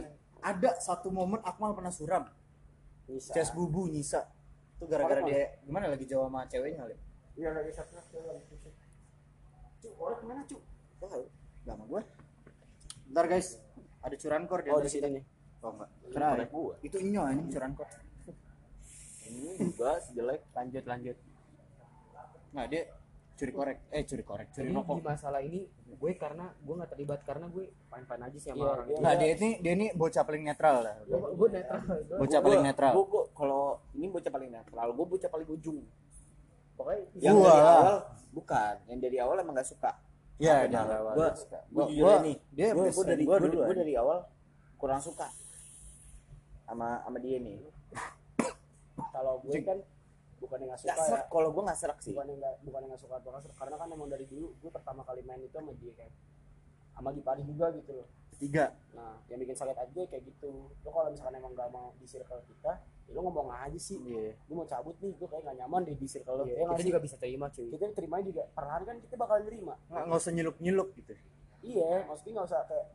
[0.43, 2.27] ada satu momen Akmal pernah suram.
[3.07, 4.27] Bisa Ces bubu nyisa
[4.85, 6.97] itu gara-gara dia gimana lagi jawab sama ceweknya kali?
[7.41, 8.45] Iya lagi satu lagi
[9.81, 10.57] cu orang ke mana cu?
[11.01, 11.25] Tahu.
[11.65, 12.03] Enggak sama gua.
[13.09, 13.49] Bentar guys.
[14.05, 15.09] Ada curankor di oh di sini.
[15.09, 15.25] Nih
[15.65, 16.75] oh enggak gua.
[16.85, 17.89] itu inyo anjing curankor.
[19.25, 20.41] Ini juga jelek.
[20.53, 21.17] lanjut lanjut.
[22.53, 22.83] Nah dia
[23.35, 26.91] curi korek eh curi korek curi jadi rokok di masalah ini gue karena gue nggak
[26.91, 30.23] terlibat karena gue fine aja sih sama Iya, orang nah dia ini dia ini bocah
[30.23, 33.63] paling netral lah gue gue netral Gua- bocah paling Gua- netral Gua, gua kalau
[33.93, 35.79] ini bocah paling netral, gua bocah paling ujung.
[36.75, 37.97] pokoknya Yang Gua dari awal
[38.31, 39.91] bukan, yang dari awal emang gak suka.
[40.37, 41.59] Iya, dari awal Gua, suka.
[41.65, 42.37] gua, Gua- jujur gua- nih.
[42.51, 43.81] dia gua, best gua dari friend gua gua, dulu, gua anjing.
[43.81, 44.19] dari awal
[44.77, 45.29] kurang suka
[46.65, 47.59] sama sama dia nih.
[49.11, 49.79] kalau gue kan
[50.45, 51.07] bukan yang nggak suka Gak ya.
[51.07, 52.13] Serak kalau gua gak serak sih.
[52.13, 54.47] bukan yang nggak bukan yang nggak suka atau nggak suka karena kan emang dari dulu
[54.55, 56.11] gue pertama kali main itu sama dia kan
[56.91, 58.09] sama Gipari juga gitu loh.
[58.35, 60.51] Tiga nah yang bikin sakit hati gue kayak gitu.
[60.77, 62.73] Lo kalau misalkan emang nggak mau di circle kita
[63.05, 63.99] ya lo ngomong aja sih.
[64.01, 64.35] Iya.
[64.41, 66.71] Gue mau cabut nih gue kayak nggak nyaman deh di circle lo Iya, ya nggak
[66.71, 66.89] kita sih?
[66.89, 67.67] juga bisa terima cuy.
[67.69, 68.43] Kita terima juga.
[68.51, 69.75] Perlahan kan kita bakal nerima.
[69.87, 71.13] Nggak nggak usah nyeluk nyeluk gitu.
[71.63, 72.87] Iya maksudnya nggak usah kayak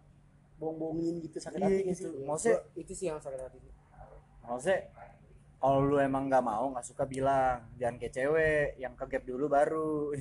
[0.56, 2.10] bohong-bohongin gitu sakit Iya, hati nggak gitu.
[2.10, 2.24] sih?
[2.26, 3.58] Maksudnya- itu sih yang sakit hati.
[3.58, 3.74] Sih.
[4.41, 4.80] maksudnya
[5.60, 7.68] kalau lu emang nggak mau nggak suka bilang.
[7.76, 10.16] Jangan kayak cewek yang ke gap dulu baru.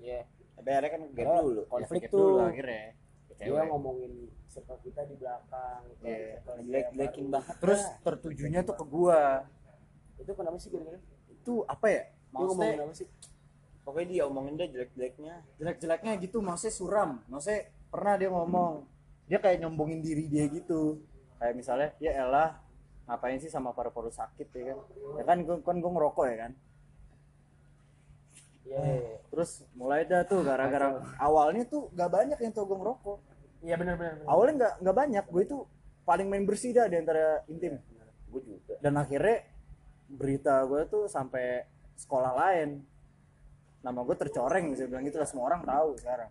[0.00, 0.26] Iya.
[0.56, 1.60] Tapi akhirnya kan gap Karena dulu.
[1.68, 2.20] konflik Ya, ke tuh.
[2.24, 2.84] dulu akhirnya.
[3.28, 3.64] Ke dia cewek.
[3.68, 4.12] ngomongin
[4.48, 6.02] circle kita di belakang gitu.
[6.02, 6.16] Iya.
[6.34, 7.34] Kita Jelek-jelekin baru.
[7.36, 7.54] banget.
[7.60, 9.22] terus tertujunya tuh ke gua.
[10.16, 10.98] Itu kenapa sih kira-kira?
[11.28, 12.02] Itu apa ya?
[12.08, 13.08] Dia ngomongin maksudnya apa sih?
[13.82, 15.34] Pokoknya dia omongin dia jelek-jeleknya.
[15.58, 17.10] jelek-jeleknya gitu maksudnya suram.
[17.26, 17.60] Maksudnya
[17.90, 18.72] pernah dia ngomong.
[19.26, 21.02] Dia kayak nyombongin diri dia gitu.
[21.36, 22.61] Kayak misalnya ya elah
[23.08, 24.78] ngapain sih sama paru-paru sakit ya kan?
[25.18, 26.52] Ya kan gua kan gua ngerokok ya kan?
[28.62, 33.18] Iya iya, terus mulai dah tuh gara-gara awalnya tuh gak banyak yang tau gua ngerokok.
[33.62, 34.26] Iya benar benar benar.
[34.26, 35.24] awalnya nggak nggak banyak.
[35.30, 35.58] Gue itu
[36.02, 37.78] paling main bersih dah di antara intim.
[38.26, 38.74] Gue juga.
[38.80, 39.44] dan akhirnya
[40.08, 41.62] berita gue tuh sampai
[41.94, 42.82] sekolah lain.
[43.86, 45.28] Nama gue tercoreng bisa bilang gitu lah.
[45.30, 46.30] Semua orang tahu sekarang.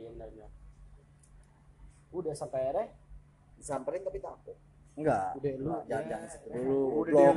[0.00, 0.50] Iya benar benar
[2.10, 2.88] udah sampai akhirnya?
[3.58, 4.56] Disamperin tapi takut.
[4.94, 6.08] Enggak Udah, lu, jangan ya.
[6.10, 7.32] jangan situ dulu Udah,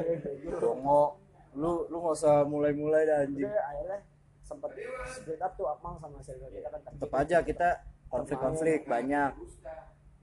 [0.59, 1.03] bongo
[1.53, 3.45] lu lu nggak usah mulai-mulai dah anjing.
[3.45, 3.99] Udah akhirnya
[4.41, 4.71] sempet
[5.07, 7.69] split up tuh Akmal sama circle kita kan tetap aja kita
[8.09, 9.31] konflik-konflik banyak.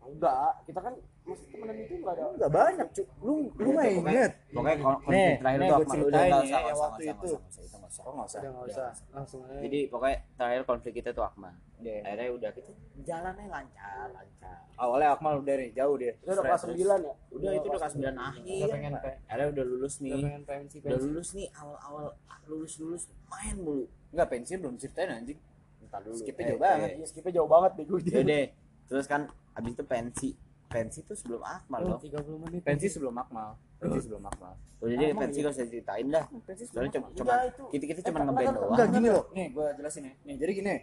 [0.00, 4.32] Enggak kita kan masih temenan itu enggak ada enggak banyak cu lu lu nggak inget.
[4.50, 5.96] Pokoknya kon- konflik terakhir tuh Akmal.
[6.00, 7.26] Udah, nggak nih usah, yang nggak usah, waktu nggak itu.
[7.30, 8.88] usah, nggak usah, itu nggak usah.
[9.14, 9.60] langsung aja.
[9.62, 11.54] Jadi pokoknya terakhir konflik kita tuh Akmal.
[11.82, 12.00] Iya.
[12.02, 12.70] Akhirnya udah kita
[13.00, 14.56] jalannya lancar, lancar.
[14.74, 17.94] awalnya Akmal udah nih jauh dia itu udah kelas 9 ya Udah itu udah kelas
[17.94, 18.60] 9 akhir.
[18.60, 20.22] udah pengen pe- Akhirnya udah lulus udah nih.
[20.22, 22.04] pengen pensi Udah pensi lulus nih awal-awal
[22.46, 23.84] lulus lulus main mulu.
[24.10, 25.38] enggak pensi belum ceritain anjing
[25.80, 26.14] Entar dulu.
[26.14, 26.86] Skipnya Eh, jauh banget.
[26.86, 28.46] eh, iya skipnya jauh banget bego Ya deh.
[28.86, 29.20] Terus kan
[29.54, 30.28] abis itu pensi.
[30.66, 31.98] Pensi tuh sebelum Akmal loh.
[31.98, 35.44] tiga puluh menit pensi sebelum Akmal pensi sebelum Akmal Udah jadi Akmal pensi iya.
[35.44, 36.24] gak usah ceritain dah.
[36.40, 37.32] pensi Soalnya cuma cuma
[37.68, 38.70] kita kita Eh, cuma karena ngeband doang.
[38.70, 39.24] Enggak gini loh.
[39.30, 40.12] Nih gua jelasin ya.
[40.22, 40.74] Nih, jadi gini.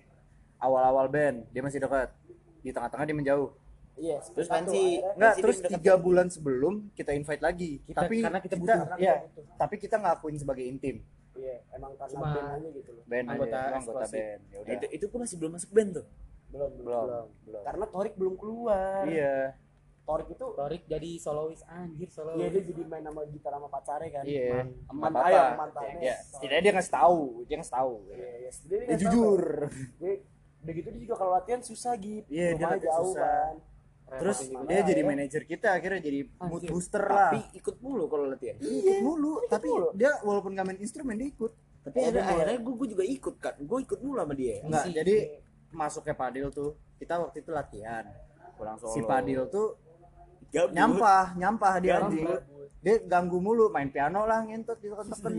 [0.58, 2.10] Awal-awal band dia masih dekat.
[2.60, 3.49] Di tengah-tengah dia menjauh.
[3.95, 7.82] iya Terus satu, pensi akhirnya- Enggak, terus tiga bulan sebelum kita invite lagi.
[7.82, 8.78] Kita- tapi karena kita butuh.
[8.80, 9.43] Karena Iya, kita butuh.
[9.58, 10.97] tapi kita ngakuin sebagai intim.
[11.36, 14.39] iya emang karena Cuma- band aja gitu loh Band Anggota aja, anggota band.
[14.43, 14.74] Ya udah.
[14.74, 16.05] itu itu pun masih belum masuk band tuh
[16.47, 17.62] belum Belum, belum.
[17.64, 19.38] karena Torik belum keluar Iya.
[20.03, 24.10] Torik itu Torik jadi solois anjir solois iya dia jadi main sama gitar sama pacarnya
[24.12, 24.66] kan Iya.
[24.88, 25.58] Aman Nggak ayo apa-apa.
[25.60, 27.93] mantannya Ya, setidaknya dia ngasih tahu, dia ngasih tahu.
[28.08, 29.41] iya iya dia, Dia jujur.
[29.95, 30.14] dia
[30.60, 33.28] udah gitu dia juga kalau latihan susah gitu Iya, dia Rumahnya latihan jauh susah.
[33.28, 33.55] kan
[34.08, 35.05] Terus dia jadi ya.
[35.05, 37.28] manajer kita akhirnya jadi mood booster lah.
[37.30, 41.28] tapi ikut mulu kalau latihan Iya, ikut mulu, tapi dia walaupun gak main instrumen dia
[41.28, 41.51] ikut.
[41.84, 44.91] tapi akhirnya, akhirnya gue gue juga ikut kan gue ikut mulu sama dia Enggak, Isi.
[44.93, 45.16] jadi
[45.70, 48.03] masuknya Padil tuh kita waktu itu latihan.
[48.53, 49.76] pulang solo Si Padil tuh
[50.47, 50.72] Gabut.
[50.72, 52.08] nyampah, nyampah dia Gabut.
[52.08, 52.28] anjing.
[52.78, 55.34] Dia ganggu mulu main piano lah ngentot gitu kan tekan.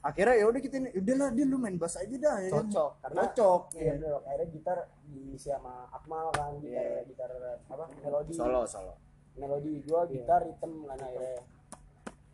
[0.00, 2.48] Akhirnya ya udah kita ini udahlah dia lu main bass aja dah ya.
[2.48, 2.62] kan.
[2.62, 3.60] cocok karena Cocok.
[3.74, 7.00] iya bener akhirnya gitar diisi sama Akmal kan gitar Iya.
[7.04, 7.30] gitar
[7.66, 8.94] apa melodi solo solo
[9.34, 11.40] melodi gua gitar ritm kan akhirnya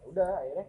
[0.05, 0.67] udah akhirnya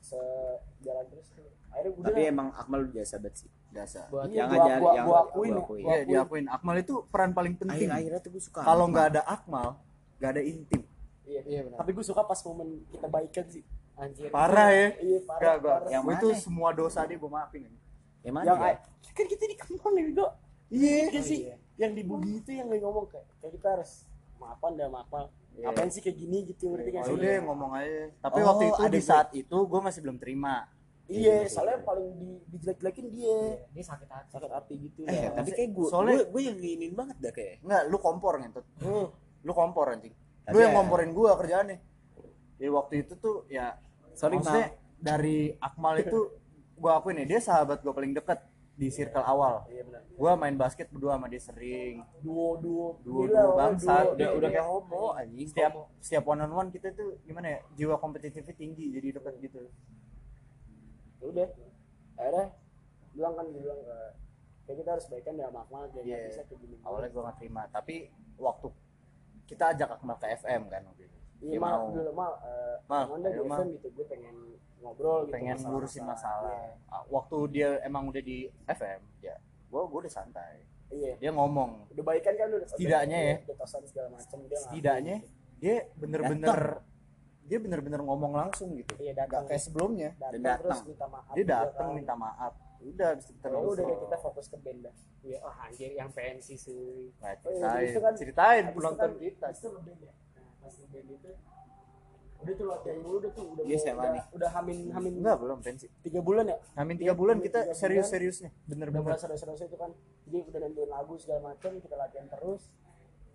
[0.00, 4.06] sejalan terus tuh akhirnya udah tapi emang Akmal udah biasa banget sih Biasa.
[4.06, 5.58] Buat Iya, yang gua- ngajar gua- yang gua akuin ya.
[5.58, 5.82] akuin.
[5.82, 6.06] Gua Iya, akuin.
[6.06, 7.74] diakuin Akmal itu peran paling penting.
[7.74, 9.68] akhir akhirnya tuh gue suka Kalau nggak ada Akmal,
[10.16, 10.82] nggak ada intim.
[11.24, 11.78] Iya Iya, benar.
[11.78, 13.62] tapi gue suka pas momen kita baikan sih
[13.94, 14.88] anjir Parah ya.
[14.98, 15.70] iya parah, Enggak, gua.
[15.72, 15.88] parah.
[15.88, 16.40] Yang itu mana?
[16.40, 17.62] semua dosa dia gua maafin.
[18.20, 18.76] yang mana yang ya?
[19.10, 20.26] kan kita di kemang ya Go
[20.66, 21.00] Iya.
[21.10, 21.40] Iya sih
[21.74, 23.92] yang di bugi itu yang lagi ngomong kayak kayak kita harus
[24.36, 25.70] maafan dah maafan Iya.
[25.70, 28.02] apain sih kayak gini gitu ngerti gak Ya sih udah ngomong aja.
[28.18, 30.66] Tapi Oh, waktu itu ada di saat itu gua masih belum terima.
[31.04, 33.36] iya soalnya paling di dijelek-jelekin dia
[33.68, 35.36] dia sakit hati sakit hati gitu eh ya.
[35.36, 38.64] tapi kayak gue Soalnya- gue gue yang nginin banget dah kayak Enggak, lu kompor ngentut.
[38.80, 39.12] Hmm.
[39.38, 40.16] Lu kompor anjing.
[40.44, 41.78] Tapi Lu yang ya- ngomporin gua kerjaannya.
[42.54, 43.76] Jadi waktu itu tuh ya
[44.12, 46.18] Sorry, maksudnya dari Akmal itu
[46.74, 48.38] gua akuin ya dia sahabat gua paling dekat
[48.72, 49.62] di circle awal.
[49.68, 52.02] iya benar Gua main basket berdua sama dia sering.
[52.20, 54.04] duo duo Duo- Gila, duo bangsat.
[54.04, 54.14] duo.
[54.14, 57.58] udah udah kayak homo anjing Setiap setiap one on one kita tuh gimana ya?
[57.74, 59.66] Jiwa kompetitifnya tinggi jadi dekat gitu.
[61.18, 61.48] Ya udah
[62.14, 62.46] akhirnya
[63.10, 63.96] bilang kan bilang ke
[64.64, 66.14] kayak kita harus baikan ya Akmal kayak Iya.
[66.16, 67.94] nggak bisa kayak gini Awalnya gua nggak terima, tapi
[68.36, 68.66] waktu
[69.44, 71.18] kita ajak Akmal ke FM kan waktu itu.
[71.42, 71.88] iya Dia mal mau.
[71.90, 73.58] dulu mal eh, Mal, Mal, di Mal.
[73.58, 74.36] FM gitu gue pengen
[74.78, 76.52] ngobrol gitu pengen masalah- ngurusin masalah.
[76.54, 76.72] Iya.
[76.88, 79.36] Ah, Waktu dia emang udah di FM, ya
[79.66, 80.64] gua gua udah santai.
[80.88, 83.34] iya Dia ngomong, udah baikan kan udah Setidaknya ya.
[83.42, 85.16] udah tosan segala macam dia setidaknya
[85.56, 86.60] dia bener-bener
[87.42, 88.92] dia bener-bener ngomong langsung gitu.
[88.98, 90.10] iya Gak datang kayak sebelumnya.
[90.14, 90.86] datang Dan terus datang.
[90.86, 91.94] minta maaf Dia datang kan.
[91.94, 92.52] minta maaf.
[92.84, 95.90] Udah habis itu kita Ya udah deh kita fokus ke band dah iya oh anjir
[95.90, 99.46] yang pensi sih Nah, Oh, iya, ceritain, itu kan- ceritain penonton itu kan- kita.
[99.50, 101.30] itu ngeband ya nah pas ngeband itu
[102.36, 104.22] udah tuh latihan dulu udah tuh udah Iya, mau- udah, nih.
[104.30, 105.86] udah hamin hamin Enggak belum pensi.
[106.02, 107.80] tiga bulan ya Hamin tiga bulan kita Tiga bulan.
[107.80, 109.00] serius-seriusnya, udah bener-bener.
[109.02, 109.90] mulai serius-serius itu kan
[110.24, 112.62] jadi udah nentuin lagu segala macam kita latihan terus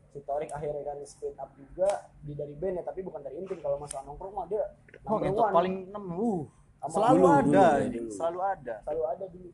[0.09, 1.89] si Torik akhirnya kan split up juga
[2.19, 4.65] di dari band ya tapi bukan dari intim kalau masalah nongkrong mah dia
[5.01, 5.17] Oh,
[5.49, 6.03] paling enam.
[6.11, 6.41] Uh,
[6.81, 8.11] selalu dulu, ada, dulu, ini, dulu.
[8.13, 8.75] selalu ada.
[8.81, 9.49] selalu ada dulu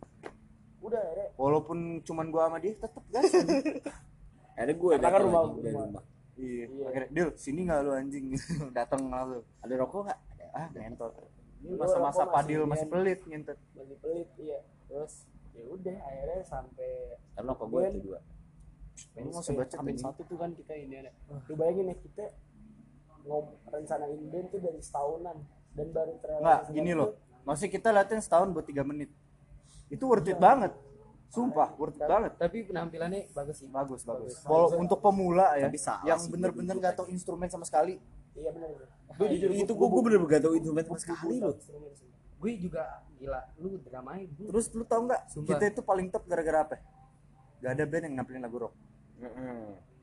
[0.80, 3.26] udah akhirnya Walaupun cuman gua sama dia tetep gas.
[4.56, 6.04] akhirnya gue Karena kan datang rumah- rumah.
[6.36, 6.64] iya.
[6.68, 6.84] Iya.
[6.86, 8.26] Akhirnya, Dil, sini nggak lu anjing?
[8.78, 9.40] Datang lalu.
[9.58, 10.20] ada rokok nggak
[10.52, 11.12] Ah, ngentot.
[11.60, 13.58] Ini masa-masa padil masih masih pelit ngentot.
[13.74, 15.14] masih pelit iya terus
[15.52, 16.90] ya udah akhirnya sampai
[17.34, 18.20] karena rokok gue itu dua
[19.18, 20.06] Lu mau sebaca Amin anjing.
[20.06, 21.12] satu tuh kan kita ini ada
[21.42, 22.26] lu bayangin ya kita
[23.24, 25.38] ngom rencanain band tuh dari setahunan
[25.76, 27.10] dan baru terrealisasi Enggak, gini loh.
[27.46, 29.12] Masih kita latihan setahun buat 3 menit.
[29.92, 30.74] Itu worth it banget.
[31.30, 32.32] Sumpah, worth it banget.
[32.40, 34.40] tapi penampilannya bagus sih Bagus, bagus.
[34.42, 38.00] Kalau untuk pemula ya, salah yang bener-bener nggak tahu instrumen sama sekali.
[38.36, 41.56] iya benar benar Gue jujur itu gue gue bener-bener gak tau instrumen sama sekali loh
[42.36, 42.84] gue juga
[43.16, 45.22] gila lu dramain gue Terus lu tau nggak?
[45.32, 45.56] Sumpah.
[45.56, 46.76] Kita itu paling top gara-gara apa?
[47.64, 48.74] Gak ada band yang nampilin lagu rock.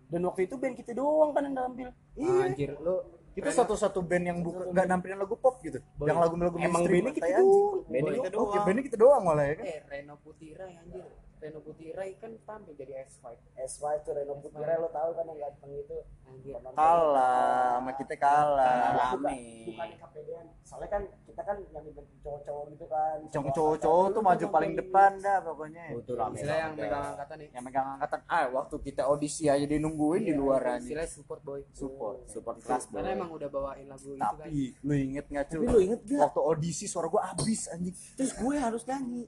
[0.09, 3.01] dan waktu itu band kita doang kan yang tampil anjir lu
[3.33, 5.81] Kita satu-satu band yang bukan nggak nampilin lagu pop gitu.
[5.99, 7.49] Yang lagu-lagu Emang mainstream, bandnya kita tai anjing.
[7.49, 7.81] doang.
[7.89, 8.65] Bandnya kita Oke, doang.
[8.67, 9.65] bandnya kita doang malah ya kan.
[9.65, 11.05] eh Reno Putirai anjir
[11.43, 13.27] Reno Putirai kan tampil jadi S5
[13.59, 18.95] S5 tuh Reno Putira lo tahu kan yang ganteng itu anjir Kalah, sama kita kalah.
[19.13, 19.43] bukan Rame.
[19.67, 24.47] bukan KPDN soalnya kan kita kan yang bentuk cowok-cowok gitu kan Cowok cowok-cowok tuh maju
[24.49, 25.85] paling depan dah pokoknya.
[25.91, 29.45] Oh, itu rame istilah yang megang angkatan nih Yang megang angkatan ah waktu kita audisi
[29.45, 30.81] aja dia nungguin di luar aja.
[30.81, 32.17] istilah support boy Support.
[32.27, 33.17] support kelas karena boy.
[33.19, 35.59] emang udah bawain lagu itu kan Tapi lu inget nggak cuy?
[35.59, 36.21] Tapi lu inget gak?
[36.23, 37.97] Waktu audisi suara gua abis anjing.
[38.15, 39.27] terus gue harus nyanyi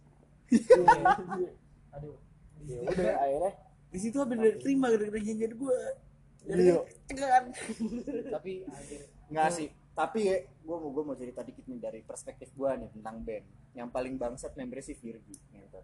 [1.95, 2.17] aduh
[2.65, 3.53] ya udah akhirnya
[3.95, 5.79] di situ bener terima gara-gara nyanyian gue
[6.45, 6.77] Iya.
[8.37, 8.69] tapi
[9.33, 9.73] Nggak sih.
[9.97, 13.49] Tapi ya, gua mau gua mau cerita dikit nih dari perspektif gua nih tentang band.
[13.73, 15.33] Yang paling bangsat membernya si Virgi.
[15.41, 15.81] Gitu.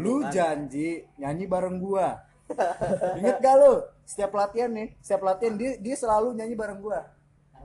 [0.00, 2.24] Lu janji nyanyi bareng gua.
[3.20, 3.84] Ingat gak lu?
[4.10, 7.06] setiap latihan nih setiap latihan dia dia selalu nyanyi bareng gua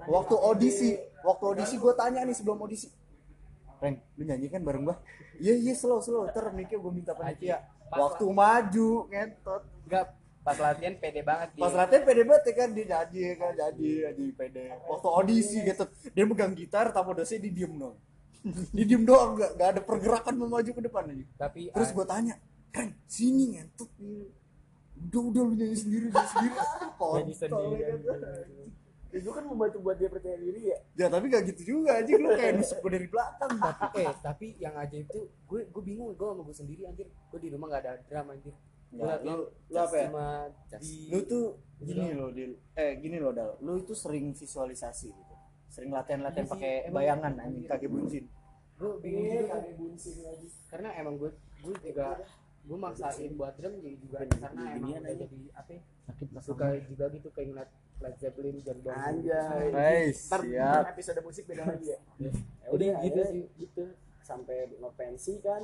[0.05, 0.93] waktu audisi
[1.25, 2.93] waktu audisi gua tanya nih sebelum audisi
[3.85, 4.97] Reng, lu nyanyi kan bareng gua?
[5.37, 7.61] Iya iya slow slow, ntar mikir gua minta panitia.
[7.93, 9.63] Waktu maju, ngentot.
[9.85, 10.05] enggak
[10.45, 13.51] pas latihan pede banget dia Pas latihan pede banget ya kan dia jadi ya kan
[13.53, 14.63] jadi jadi pede.
[14.89, 17.97] Waktu audisi gitu dia megang gitar tamu dosnya dia diem dong.
[18.73, 21.25] dia diem doang nggak nggak ada pergerakan mau maju ke depan aja.
[21.37, 22.37] tapi Terus gua tanya,
[22.73, 23.89] Reng sini ngentot.
[25.05, 26.55] Udah udah lu nyanyi sendiri nyanyi sendiri.
[27.13, 28.19] Nyanyi sendiri, ya kan.
[29.15, 30.77] Itu kan membantu buat dia percaya diri ya?
[30.93, 33.51] Ya tapi gak gitu juga aja lu kayak nusuk gua dari belakang.
[33.55, 37.07] tapi eh tapi yang ajaib tuh gue gue bingung gue sama gue sendiri anjir.
[37.25, 38.51] Gue di rumah gak ada drum anjir.
[38.91, 40.07] Gue Ya, lu- lu apa ya?
[40.77, 41.45] di lu tuh
[41.77, 42.51] gini loh Dil.
[42.73, 43.55] Eh gini loh Dal.
[43.59, 45.33] Lu itu sering visualisasi gitu.
[45.65, 46.95] Sering latihan-latihan Iya pakai emang.
[46.97, 48.25] bayangan anjing kaki buncin
[48.75, 49.53] gue bingung Iya, juga.
[49.55, 50.47] kaki buncin lagi.
[50.67, 52.19] Karena emang gue gue juga
[52.61, 55.81] gue maksain buat drum jadi juga karena emang udah jadi apa ya,
[56.41, 59.01] suka juga gitu kayak ngeliat Led Zeppelin John Bon Jovi.
[59.01, 59.65] anjay.
[59.69, 60.81] Guys, ntar siap.
[60.81, 61.99] ntar episode musik beda lagi ya.
[62.17, 62.29] Ya
[62.65, 63.43] Jadi udah gitu gitu sih.
[63.57, 63.83] gitu.
[64.21, 65.61] Sampai ngepensi kan.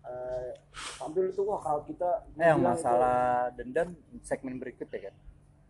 [0.00, 0.50] Eh
[0.96, 3.18] tampil tuh wah kalau kita eh yang masalah
[3.52, 3.92] dendam
[4.22, 5.14] segmen berikut ya kan?
[5.14, 5.26] Itu-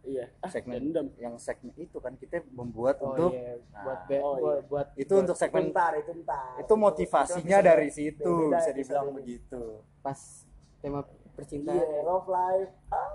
[0.09, 0.25] iya.
[0.39, 1.07] Ah, segmen dendam.
[1.19, 3.59] yang segmen itu kan kita membuat oh untuk iya.
[3.69, 4.63] Nah, buat be- oh, buat, iya.
[4.65, 9.83] buat itu untuk segmen ntar itu ntar itu motivasinya itu dari situ bisa dibilang begitu.
[9.99, 10.47] Pas
[10.79, 11.03] tema
[11.39, 12.71] percintaan iya love life.
[12.91, 13.09] Ah.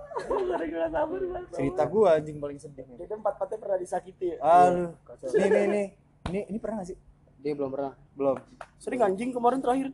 [0.63, 2.97] Gak sabar banget cerita gua anjing paling sedih nih.
[3.03, 4.37] Kita empat empatnya pernah disakiti ya?
[4.39, 4.95] Aduh.
[5.35, 5.87] Nih nih nih.
[6.31, 6.97] Ini ini pernah gak sih?
[7.43, 7.93] Dia belum pernah.
[8.15, 8.35] Belum.
[8.79, 9.91] Sering anjing kemarin terakhir.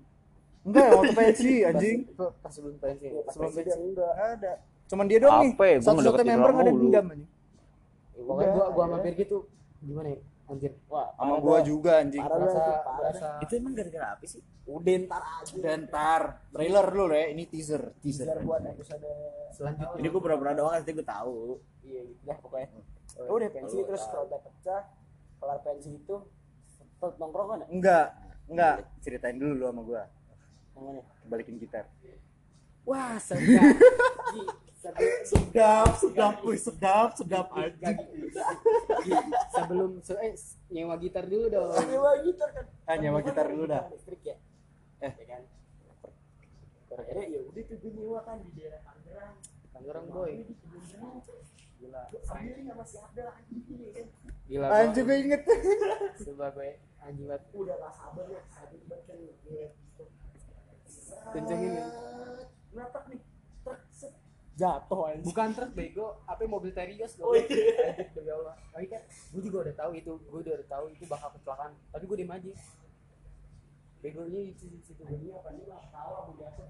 [0.61, 1.97] Enggak ya waktu pensi anjing.
[2.13, 4.11] Pas- pas sebelum pensi Pas sebelum pensi enggak.
[4.13, 4.51] Nggak ada.
[4.89, 5.53] Cuman dia doang nih.
[5.57, 5.77] ya?
[5.81, 7.29] Satu-satu member nggak ada dendam anjing.
[8.13, 9.41] Pokoknya gua gua sama Bergi tuh
[9.79, 10.19] gimana ya
[10.49, 11.65] anjir wah sama parah gua dah.
[11.65, 12.21] juga anjing.
[12.25, 14.41] Parah berasa itu parah berasa Itu emang gara-gara apa sih?
[14.69, 15.53] udah ntar aja.
[15.61, 16.21] Dan ntar.
[16.53, 18.25] Trailer dulu ya ini teaser teaser.
[18.29, 19.05] Biar buat episode
[19.53, 19.97] selanjutnya.
[20.01, 21.61] Ini gue pura-pura doang nanti gue tahu.
[21.85, 22.67] iya gitu dah pokoknya.
[23.17, 24.81] Ya udah pensi terus kalau udah pecah
[25.39, 26.15] kelar pensi itu
[26.99, 27.67] tetap nongkrong kan ya?
[27.71, 28.07] enggak
[28.49, 28.75] enggak.
[29.01, 30.03] Ceritain dulu lu sama gua.
[30.75, 31.01] Yang mana?
[31.29, 31.85] balikin gitar.
[32.85, 33.57] Wah Gi,
[34.79, 35.91] sedap.
[35.99, 39.11] sedap wih sedap sedap Gi,
[39.51, 40.33] sebelum se- eh
[40.71, 41.71] nyewa gitar dulu dong.
[41.83, 42.65] Nyewa gitar kan?
[42.87, 43.83] Ah, nyewa gitar dulu dah.
[43.91, 44.35] listrik ya?
[45.03, 45.11] Eh.
[45.11, 45.41] ya kan?
[46.99, 49.35] Akhirnya ya udah tuh gue nyewa kan di daerah Tangerang.
[49.75, 50.33] Tangerang boy.
[51.79, 54.07] Gila sendiri nggak masih ada lagi gini kan?
[54.47, 55.41] Gila anjing gue inget.
[56.27, 56.71] Coba gue
[57.03, 57.43] anjing banget.
[57.55, 58.41] Udah gak sabar ya.
[58.51, 59.17] Sabar banget kan
[61.29, 61.85] kencengin ya?
[63.09, 63.19] Nih
[64.59, 65.23] jatuh anjing.
[65.23, 66.19] Bukan truk bego.
[66.27, 67.47] Apa mobil terios Oh, iya.
[67.95, 68.59] Anjir, demi Allah.
[68.75, 70.11] Tapi kan gue juga udah tahu itu.
[70.27, 71.71] Gue udah tahu itu bakal kecelakaan.
[71.95, 72.51] Tapi gue diem aja.
[74.03, 75.01] Begonya itu di situ.
[75.07, 76.67] Ini apa nih lah tahu aku jatuh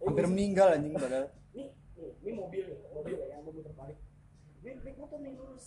[0.00, 1.28] hampir meninggal anjing padahal.
[1.52, 3.98] Nih nih ini mobil nih mobil ya yang mobil terbalik.
[4.60, 5.66] Ini naik motor nih lurus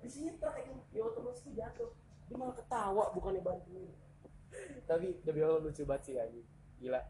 [0.00, 1.90] di sini truk yang ya otomatis tuh jatuh.
[2.26, 3.92] Dia malah ketawa bukannya bantuin.
[4.88, 6.46] Tapi demi Allah lucu banget sih anjing.
[6.80, 7.00] Gila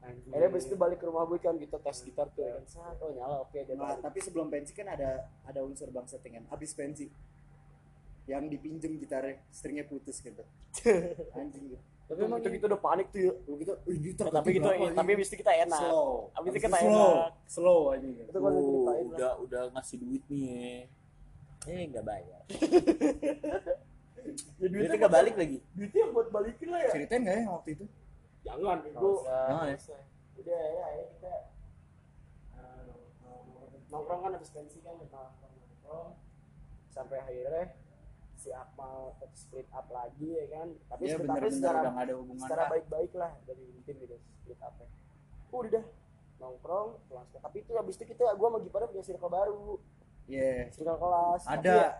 [0.00, 2.42] akhirnya abis itu balik ke rumah gue kan kita tes gitar tuh.
[2.42, 6.08] Ya kan oh nyala oke dia nah tapi sebelum pensi kan ada ada unsur bang
[6.08, 7.06] settingan abis pensi
[8.24, 10.40] yang dipinjem gitarnya stringnya putus gitu.
[11.38, 11.74] Anjing.
[11.74, 11.78] Gitu
[12.10, 13.32] tapi emang gitu udah panik tuh ya.
[13.38, 15.78] Gitu "Wih, gitar Ya, tapi gitu berapa tapi ini?" abis itu kita enak.
[15.78, 16.10] Slow.
[16.34, 17.30] Abis itu kita slow enak.
[17.46, 18.26] slow anjing gitu.
[18.26, 19.06] itu kan Oh, ceritain lah.
[19.14, 20.90] udah udah ngasih duit nih.
[21.70, 22.42] Eh nggak bayar.
[24.58, 25.58] ya, Duitnya nggak balik lagi.
[25.70, 26.90] duitnya buat balikin lah ya.
[26.90, 27.84] Ceritain gak ya waktu itu
[28.40, 29.46] jangan gue usah.
[29.48, 29.78] Jangan ya?
[30.40, 31.34] udah ya ya kita
[32.54, 32.84] eh,
[33.88, 36.10] nongkrong kan habis pensi kan nongkrong nongkrong
[36.88, 37.76] sampai akhirnya
[38.34, 42.62] si Akmal split up lagi ya kan tapi Iya split secara udah ada hubungan secara
[42.68, 44.74] baik-baik lah dari tim gitu split up
[45.52, 45.84] udah dah
[46.40, 47.24] nongkrong sekolah.
[47.36, 49.76] tapi itu habis itu kita gua sama Gipara punya circle baru
[50.24, 50.70] Iya.
[50.70, 51.74] circle kelas Tapi Ada.
[51.74, 51.90] ya,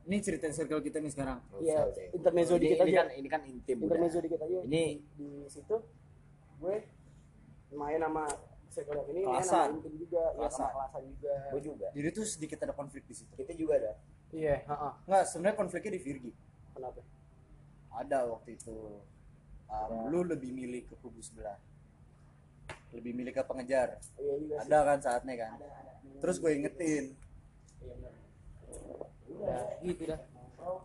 [0.00, 1.38] Ini ceritain circle kita nih sekarang.
[1.58, 2.98] Iya, intermezzo ini, dikit ini aja.
[2.98, 4.24] kan ini kan intim intermezzo udah.
[4.24, 4.84] dikit aja Ini
[5.14, 5.76] di situ
[6.58, 6.76] gue
[7.70, 8.24] main sama
[8.68, 9.66] circle ini main Kelasan.
[9.66, 10.58] sama intim juga ya Kelasan.
[10.58, 11.86] sama kelasan juga gue juga.
[11.90, 13.32] Jadi tuh sedikit ada konflik di situ.
[13.34, 13.92] Kita juga ada.
[14.30, 14.92] iya heeh.
[15.04, 16.32] Enggak, sebenarnya konfliknya di Virgi.
[16.70, 17.00] kenapa
[17.90, 18.76] Ada waktu itu.
[19.66, 21.54] Um, lu lebih milih ke kubu sebelah.
[22.90, 24.02] Lebih milih ke pengejar.
[24.16, 25.52] iya juga sih Ada kan saatnya kan.
[25.56, 27.04] ada ada Terus gue ingetin.
[27.80, 28.09] iya
[29.40, 30.80] udah gitu dah nongkrong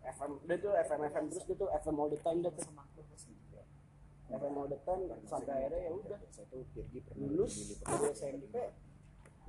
[0.00, 2.64] FM dia tuh FM FM terus dia tuh FM all the time dia tuh.
[4.30, 6.18] FM all the time sampai akhirnya ya udah.
[7.18, 7.54] Lulus.
[7.82, 8.54] Dari SMP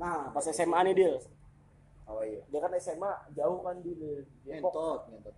[0.02, 1.14] nah pas SMA nih dia
[2.10, 2.42] Oh iya.
[2.50, 3.96] dia kan SMA jauh kan di
[4.44, 5.36] Depok Ngentot,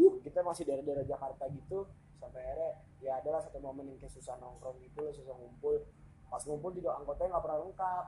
[0.00, 1.84] uh, kita masih daerah-daerah Jakarta gitu
[2.16, 2.70] sampai akhirnya
[3.04, 5.84] ya adalah satu momen yang kayak susah nongkrong gitu susah ngumpul.
[6.32, 8.04] Pas ngumpul juga anggotanya nggak pernah lengkap.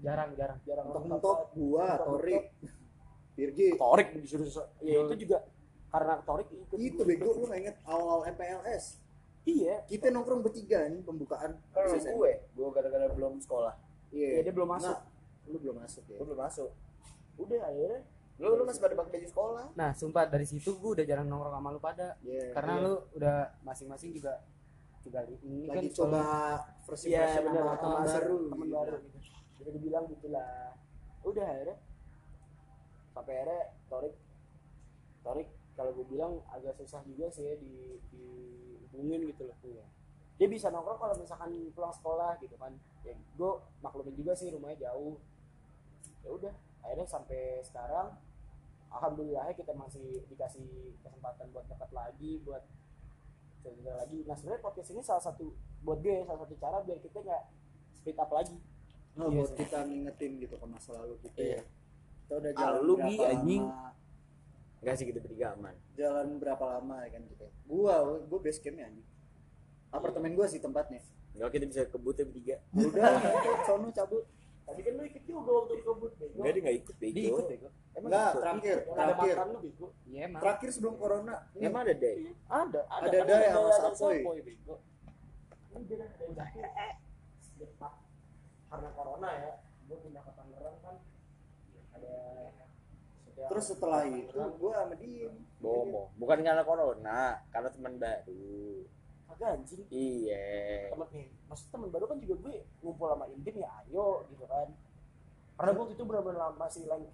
[0.00, 0.58] Jarang jarang.
[0.62, 2.44] Jarang mentok-mentok gua Torik
[3.38, 3.68] Virgi.
[3.72, 4.46] Torik disuruh
[4.82, 5.38] ya itu juga
[5.88, 8.98] karena Torik ikut itu bego lu inget awal-awal MPLS
[9.46, 9.80] iya.
[9.86, 12.12] Kita nongkrong bertiga nih pembukaan kalau SSN.
[12.12, 13.72] gue gue gara-gara belum sekolah.
[14.10, 14.28] Iya.
[14.34, 14.92] Iya, dia belum masuk.
[14.92, 16.16] Nggak, lu belum masuk ya?
[16.18, 16.70] Gue belum masuk.
[17.38, 18.00] Udah akhirnya.
[18.36, 19.66] Lu lu masih pada pakai baju sekolah?
[19.72, 22.18] Nah sumpah dari situ gue udah jarang nongkrong sama lu pada.
[22.20, 22.52] Iya.
[22.52, 22.84] karena Iya.
[22.84, 24.34] lu udah masing-masing juga
[24.98, 26.20] juga ini kan lagi soal- coba
[26.84, 28.74] first iya impression benar sama teman baru teman gitu.
[28.76, 29.18] baru gitu.
[29.56, 30.52] bisa dibilang gitulah
[31.24, 31.76] udah akhirnya
[33.18, 33.60] sampai akhirnya
[33.90, 34.14] Torik
[35.26, 39.82] Torik kalau gue bilang agak susah juga sih ya di dihubungin gitu loh iya.
[40.38, 42.70] dia bisa nongkrong kalau misalkan pulang sekolah gitu kan
[43.02, 43.52] ya gue
[43.82, 45.18] maklumin juga sih rumahnya jauh
[46.22, 46.54] ya udah
[46.86, 48.14] akhirnya sampai sekarang
[48.88, 52.62] alhamdulillah kita masih dikasih kesempatan buat dekat lagi buat
[53.60, 55.50] cerita lagi nah sebenarnya podcast ini salah satu
[55.82, 57.42] buat gue salah satu cara biar kita nggak
[57.98, 58.54] speed up lagi
[59.18, 59.58] Nah, Iya buat sih.
[59.66, 61.58] kita ngingetin gitu ke masa lalu kita Iya.
[61.58, 61.62] ya.
[62.28, 63.64] Kita udah Ah, jalan lu, berapa Gi, anjing.
[63.64, 63.88] lama?
[64.78, 67.46] Enggak sih kita bertiga aman Jalan berapa lama ya kan kita.
[67.64, 69.06] Gua gua base campnya anjing.
[69.88, 71.00] Apartemen gua sih tempatnya.
[71.32, 73.10] Enggak kita bisa kebut ya bertiga Udah,
[73.66, 74.24] sono cabut.
[74.60, 77.46] tadi kan lu ikut juga waktu kebut bego enggak dia enggak ikut bego dia ikut
[77.48, 79.32] bego emang Enggak, terakhir, ada terakhir.
[79.32, 81.34] makan lu bego iya emang Terakhir sebelum corona.
[81.48, 82.16] Nih, emang ada deh
[82.46, 84.20] ada Ada Day ada sama Sapoy.
[84.44, 84.74] bego
[85.70, 86.28] ini dia jatuh
[88.68, 89.52] karena corona ya
[89.88, 90.96] gue pindah ke Tangerang kan
[91.90, 92.12] ada
[93.16, 98.82] setiap- Terus setelah itu gua sama dia Bomo, bukan karena corona, karena teman baru.
[99.28, 99.82] kagak anjing.
[99.92, 100.88] Iya.
[100.88, 104.68] temen nih maksud temen baru kan juga gue ngumpul sama Intim ya ayo gitu kan.
[105.54, 107.04] Karena gue waktu itu benar-benar masih leng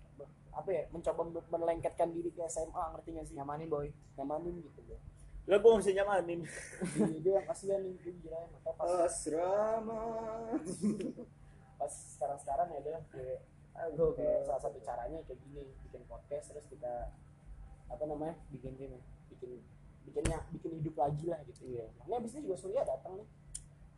[0.55, 3.35] apa ya mencoba men- melengketkan diri ke SMA ngerti gak sih?
[3.35, 3.91] Nyamanin boy.
[4.14, 4.99] Nyamanin gitu ya
[5.45, 6.41] Lah gua mesti nyamanin.
[6.97, 8.89] Iya, dia yang kasihan nih gue gila makanya pas.
[9.11, 10.01] Asrama.
[11.81, 13.01] pas sekarang sekarang ya udah
[13.75, 17.11] gue kayak salah satu caranya kayak gini bikin podcast terus kita
[17.91, 18.99] apa namanya bikin game
[19.29, 19.61] bikin
[20.07, 23.29] bikinnya bikin hidup lagi lah gitu ya makanya abis ini juga Surya datang nih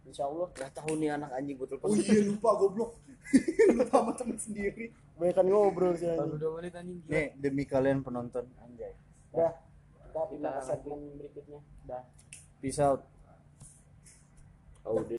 [0.06, 1.90] Insya Allah Gak tahu nih anak anjing gue telepon.
[1.90, 2.94] Oh iya lupa goblok.
[3.74, 4.94] lupa sama temen sendiri.
[5.16, 7.10] banyak ngobrol sih baru dua menit anjing gila.
[7.10, 8.94] Nih demi kalian penonton anjay.
[9.34, 9.52] udah
[10.06, 11.60] kita pindah ke Kita- segmen berikutnya
[11.90, 12.02] dah
[12.62, 13.02] Peace out.
[14.86, 15.18] Oh, udah.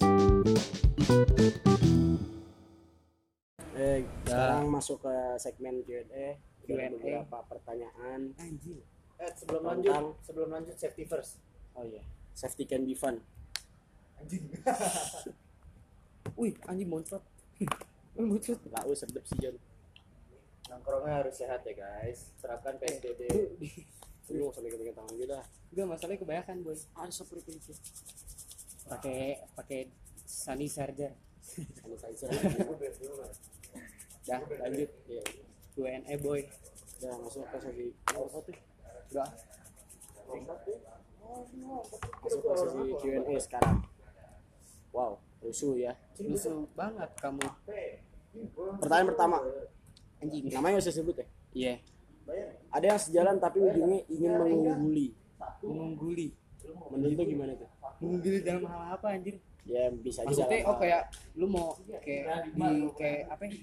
[3.77, 6.33] Eh, sekarang masuk ke segmen Q&A.
[6.65, 6.89] Q&A.
[6.89, 8.33] Beberapa pertanyaan.
[8.35, 8.81] anjing
[9.17, 11.41] Eh, sebelum Tentang- lanjut, sebelum lanjut safety first.
[11.73, 12.01] Oh iya,
[12.33, 13.21] safety can be fun.
[16.37, 17.21] wih anjing moncot
[18.13, 19.57] moncot Lau sedep sih Jan.
[20.69, 22.33] Nongkrongnya harus sehat ya guys.
[22.41, 23.25] Terapkan PSBB.
[24.33, 25.45] Lu nggak usah megang tangan gue dah.
[25.73, 27.73] Enggak masalahnya kebanyakan boy Ada seperti itu.
[28.85, 29.79] pakai pakai
[30.67, 31.13] charger
[31.45, 32.29] Sanitizer.
[34.27, 35.23] dah lanjut Iya.
[35.71, 36.41] Q&A boy
[36.97, 37.87] Udah masuk ke sesi.
[38.11, 38.49] Oh, satu.
[39.07, 39.27] udah
[42.17, 43.77] Masuk ke sesi Q&A sekarang.
[44.89, 45.93] Wow, rusuh ya.
[46.17, 47.45] lusuh banget kamu
[48.81, 49.37] Pertanyaan pertama.
[50.17, 51.27] anjing Namanya usah sebut ya.
[51.53, 51.73] iya
[52.67, 55.07] Ada yang sejalan tapi ujungnya ingin mengungguli.
[55.61, 56.27] mengungguli
[56.89, 57.69] Menurut gimana tuh?
[57.97, 59.37] mengungguli dalam hal apa anjir
[59.67, 60.31] Ya bisa aja.
[60.31, 61.01] maksudnya dalam oh kayak
[61.35, 61.67] lu mau
[61.99, 62.61] kayak di
[62.95, 63.55] kayak apa ya?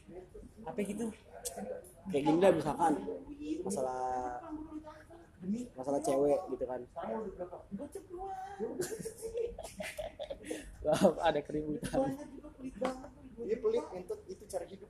[0.65, 1.05] apa gitu
[2.13, 2.93] kayak gini lah misalkan
[3.65, 4.01] masalah
[5.77, 6.81] masalah cewek gitu kan
[10.85, 12.13] Wah, ada keributan
[13.35, 14.89] Dia pelit entot itu cara hidup.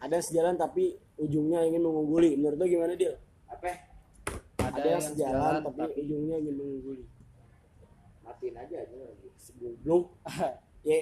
[0.00, 3.18] ada sejalan tapi ujungnya ingin mengungguli menurut lo gimana dia
[3.50, 3.89] Apa?
[4.72, 7.04] Ada, yang sejalan tapi, ujungnya ingin mengungguli
[8.20, 8.96] Matiin aja aja.
[9.36, 10.02] sebelum
[10.88, 10.98] ya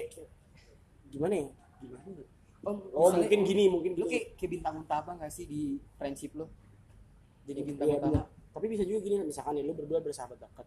[1.07, 1.47] gimana ya
[1.79, 2.25] gimana ya?
[2.65, 4.11] oh, oh mungkin gini mungkin lu gini.
[4.11, 6.45] kayak, kayak bintang utama gak sih di friendship lu
[7.45, 10.65] jadi bintang Iya, utama tapi bisa juga gini misalkan nih lu berdua bersahabat dekat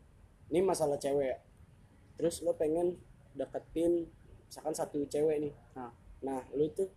[0.49, 1.39] ini masalah cewek ya.
[2.15, 2.97] terus lu pengen
[3.35, 4.07] deketin
[4.47, 5.91] misalkan satu cewek nih Nah.
[6.23, 6.89] nah lu tuh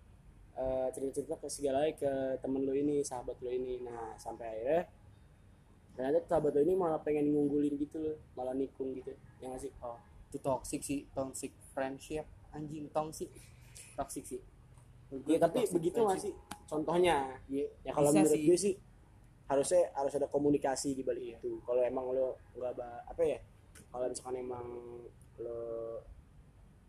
[0.55, 4.81] eh, cerita-cerita ke segalanya ke temen lu ini sahabat lu ini nah sampai akhirnya
[5.95, 9.15] ternyata sahabat lu ini malah pengen ngunggulin gitu loh malah nikung gitu.
[9.39, 9.71] Ya nggak sih?
[9.79, 9.95] Oh
[10.35, 12.27] itu toxic sih toxic friendship.
[12.51, 13.31] Anjing toxic.
[13.95, 14.41] Toxic sih.
[15.31, 16.35] Ya tapi toxic begitu nggak friendship.
[16.35, 16.67] sih?
[16.67, 18.43] Contohnya Iya, ya kalau menurut sih.
[18.43, 18.73] gue sih
[19.47, 21.63] harusnya harus ada komunikasi di balik itu.
[21.63, 22.75] Kalau emang lo nggak
[23.07, 23.39] apa ya
[23.87, 24.67] kalau misalkan emang
[25.39, 25.59] lo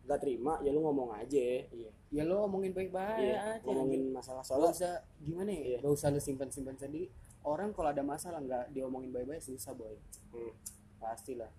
[0.07, 1.47] nggak terima ya lo ngomong aja.
[1.71, 1.91] Iya.
[2.11, 5.63] Ya lo ngomongin baik-baik iya, aja ngomongin masalah gak soalnya usah gimana ya?
[5.75, 5.79] Iya.
[5.83, 7.11] gak usah lu simpan simpan sendiri
[7.47, 9.95] orang kalau ada masalah nggak diomongin baik-baik susah boy.
[10.35, 10.53] Hmm.
[10.97, 11.53] pastilah.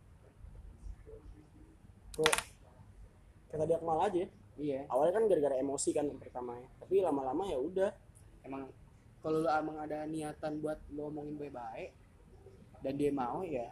[2.18, 2.34] Kok
[3.48, 4.26] kayak tadi Akmal aja
[4.60, 4.84] iya.
[4.92, 7.92] Awalnya kan gara-gara emosi kan yang pertamanya tapi lama-lama ya udah.
[8.44, 8.68] Emang
[9.24, 11.96] kalau lu emang ada niatan buat lu ngomongin baik-baik
[12.84, 13.72] dan dia mau ya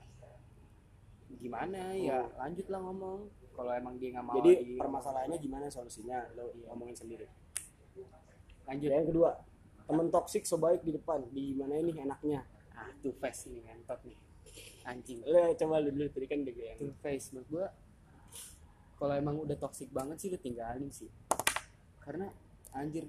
[1.36, 1.92] gimana?
[1.98, 3.20] Ya lanjut lah ngomong.
[3.56, 6.24] Kalau emang dia nggak mau jadi di- permasalahannya gimana solusinya?
[6.38, 7.28] Lo ngomongin sendiri.
[8.70, 8.90] Lanjut.
[8.94, 9.32] Yang kedua
[9.86, 11.22] temen toksik sebaik di depan.
[11.30, 12.42] Di mana ini enaknya?
[12.76, 14.18] Ah two face nih ngentot nih.
[14.86, 15.20] Anjing.
[15.26, 17.66] Lo coba lu dulu tadi kan dia yang two face menurut gua
[18.96, 21.10] kalau emang udah toxic banget sih lu tinggalin sih.
[22.02, 22.30] Karena
[22.76, 23.08] anjir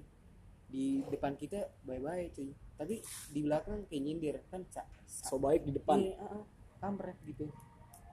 [0.67, 2.51] di depan kita bye-bye cuy.
[2.77, 3.01] Tapi
[3.33, 5.97] di belakang kayak nyindir kan cak so baik di depan.
[5.99, 6.43] Iya ah,
[6.79, 7.49] kampret gitu.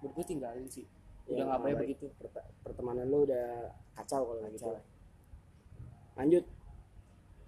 [0.00, 0.86] Menurut gua tinggalin sih.
[1.24, 1.82] Ya, udah nggak boleh baik.
[1.88, 4.72] begitu Pert- pertemanan lo udah kacau kalau gitu.
[6.14, 6.44] Lanjut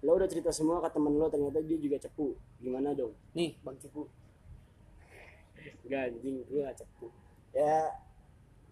[0.05, 2.37] lo udah cerita semua ke temen lo ternyata dia juga cepu.
[2.61, 3.13] Gimana dong?
[3.33, 4.05] Nih bang Cipu
[5.87, 7.07] Gak anjing gue gak cepu.
[7.55, 7.89] Ya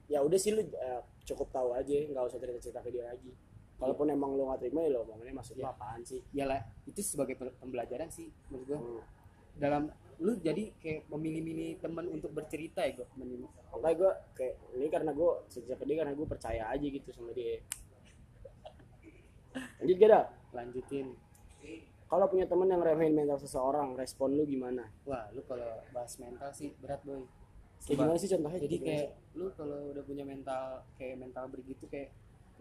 [0.06, 3.34] ya udah sih lu eh, cukup tahu aja nggak usah cerita cerita ke dia lagi.
[3.76, 5.74] Kalaupun emang lo gak terima ya lo omongannya maksudnya Iya.
[5.76, 6.22] apaan sih?
[6.32, 8.80] Ya lah itu sebagai pe- pembelajaran sih menurut gua.
[8.80, 9.02] Hmm.
[9.56, 9.84] dalam
[10.20, 15.12] lu jadi kayak memilih-milih teman untuk bercerita ya gua memilih makanya gue kayak ini karena
[15.12, 17.60] gue sejak dia karena gue percaya aja gitu sama dia.
[19.80, 20.24] Lanjut gak dah
[20.56, 21.12] lanjutin.
[22.06, 24.86] Kalau punya temen yang remehin mental seseorang respon lu gimana?
[25.04, 27.26] Wah lu kalau bahas mental sih berat boy.
[27.82, 28.60] Kayak gimana sih contohnya?
[28.62, 30.64] Jadi Gimana kayak lu kalau udah punya mental
[30.96, 32.10] kayak mental begitu kayak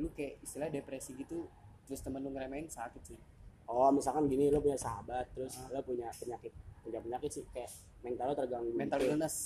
[0.01, 1.47] lu kayak istilah depresi gitu
[1.85, 3.19] terus temen lu ngeremehin sakit sih.
[3.65, 5.77] Oh misalkan gini lo punya sahabat terus Ah.
[5.77, 7.71] lo punya penyakit punya penyakit sih kayak
[8.01, 9.13] mental lo terganggu mental gitu.
[9.13, 9.37] illness.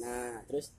[0.00, 0.72] Nah terus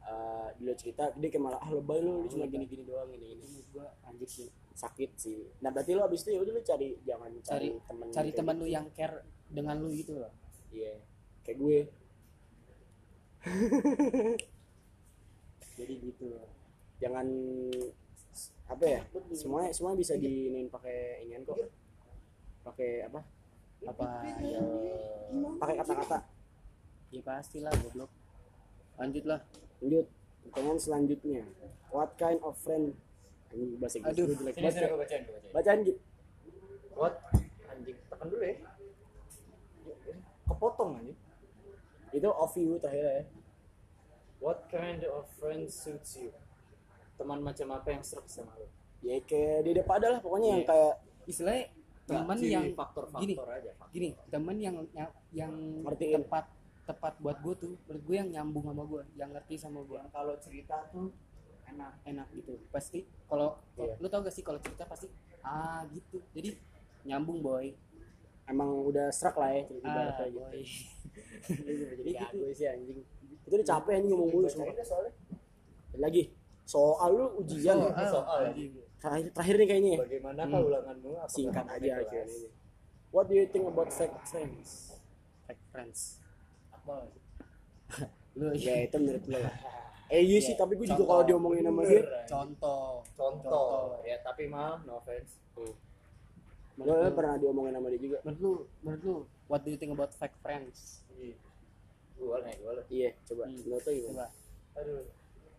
[0.00, 3.36] eh dia cerita dia kayak malah ah lebay lo lu cuma gini gini doang gini
[3.36, 4.48] menurut gua anjir sih
[4.78, 5.42] sakit sih.
[5.58, 8.54] Nah berarti lo abis itu ya udah lo cari jangan cari, Cari- temen cari teman
[8.54, 8.62] gitu.
[8.62, 9.16] lu yang care
[9.50, 10.30] dengan lu gitu loh.
[10.70, 10.94] Iya
[11.42, 11.78] kayak gue.
[15.78, 16.24] Jadi gitu.
[16.30, 16.46] Loh
[16.98, 17.26] jangan
[18.68, 19.00] apa ya
[19.32, 21.58] semuanya semuanya bisa diinin pakai inian kok.
[22.62, 23.20] Pakai apa?
[23.82, 24.06] Apa
[24.42, 24.62] ya
[25.58, 26.18] pakai kata-kata.
[27.10, 28.10] Ya pastilah goblok.
[28.98, 29.40] Lanjut lah
[29.78, 30.06] lanjut
[30.46, 31.42] pertanyaan selanjutnya.
[31.88, 32.98] What kind of friend
[33.50, 34.88] ini bahasa Inggris Aduh, gue jelek banget sini ya.
[34.88, 35.52] gue bacain, gue bacain.
[35.52, 36.00] bacaan gitu
[36.92, 37.14] What?
[37.68, 38.54] Anjing, tekan dulu ya.
[40.44, 41.14] Kepotong aja.
[42.10, 43.22] itu of you terakhir ya
[44.38, 46.30] What kind of friend suits you?
[47.14, 48.66] Teman macam apa yang serak sama lo?
[48.98, 50.68] ya kayak dia pada lah pokoknya yang Iya.
[50.68, 50.94] kayak
[51.24, 51.64] istilahnya
[52.04, 53.70] teman Nggak, ciri yang faktor-faktor gini aja.
[53.88, 55.52] gini teman yang yang, yang
[55.84, 56.18] Ngertiin.
[56.18, 56.44] tepat
[56.82, 60.34] tepat buat gue tuh menurut gue yang nyambung sama gue yang ngerti sama gue Kalau
[60.36, 61.14] cerita tuh
[61.68, 61.92] enak.
[62.04, 63.94] enak gitu pasti kalau Iya.
[63.96, 65.06] lu tau gak sih kalau cerita pasti
[65.40, 66.56] ah gitu jadi
[67.04, 67.72] nyambung boy
[68.44, 70.60] emang udah serak lah ya cerita ah ibaratnya gitu boy
[71.98, 73.00] jadi kayak gue sih anjing
[73.40, 74.72] itu udah capek anjing ngomong mulu semua
[75.88, 76.22] Dan lagi
[76.62, 77.90] soal lu ujian Soal.
[77.90, 78.06] ya?
[78.06, 78.40] Soal.
[78.46, 78.70] Anjing.
[78.98, 79.98] terakhir terakhir nih kayaknya ya.
[80.02, 80.58] Bagaimana Hmm.
[80.60, 81.10] ulanganmu?
[81.26, 82.50] Singkat aja akhirnya
[83.08, 84.92] what do you think about fake friends
[85.44, 86.20] fake friends
[86.70, 87.08] Apa?
[88.36, 89.56] lu ya itu menurut lo lah
[90.08, 93.04] eh iya sih Iya, tapi gue juga kalau diomongin sama dia contoh.
[93.12, 94.00] Contoh.
[94.02, 95.36] Ya, tapi maaf, no offense.
[96.78, 98.18] menurut lu, pernah diomongin sama dia juga?
[98.22, 99.16] Menurut lu menurut lu
[99.50, 101.02] what do you think about fake friends?
[102.18, 102.84] Boleh, boleh.
[102.90, 103.46] iya coba.
[103.46, 103.58] Hmm.
[103.62, 104.08] menurut lo gimana?
[104.10, 104.26] coba.
[104.78, 105.02] Aduh,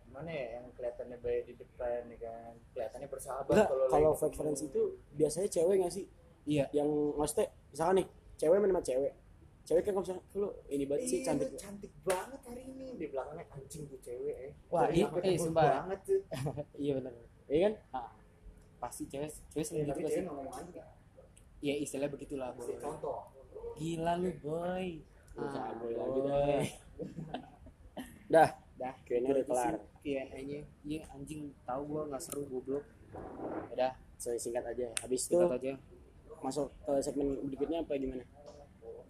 [0.08, 2.52] gimana ya yang kelihatannya baik di depan ya kan?
[2.74, 4.80] Kelihatannya bersahabat kalau kalau fake friends itu
[5.14, 6.06] biasanya cewek gak sih?
[6.48, 6.64] Iya.
[6.72, 9.12] Yang maksudnya misalkan nih cewek main sama cewek.
[9.60, 11.48] Cewek kan kalau misalkan lu ini banget sih Iya, cantik.
[11.60, 12.69] cantik banget hari ini
[13.00, 14.52] di belakangnya anjing tuh cewek eh.
[14.68, 15.64] Wah, iya, eh, sumpah.
[15.80, 16.20] banget tuh.
[16.82, 17.12] iya benar
[17.46, 18.10] iya kan ah,
[18.78, 20.84] pasti cewek cewek Ya, sendiri tapi pasti cewek ngomong aja.
[21.60, 23.20] ya istilah begitulah boy contoh.
[23.74, 24.86] gila lu boy
[25.32, 26.28] Ah, cabul lagi boy.
[26.28, 26.64] dah.
[28.34, 32.84] dah dah Q&A udah kelar Q&A nya iya anjing tahu gua nggak seru goblok
[33.70, 35.72] udah so, singkat aja habis itu singkat aja
[36.40, 38.24] masuk ke segmen berikutnya apa gimana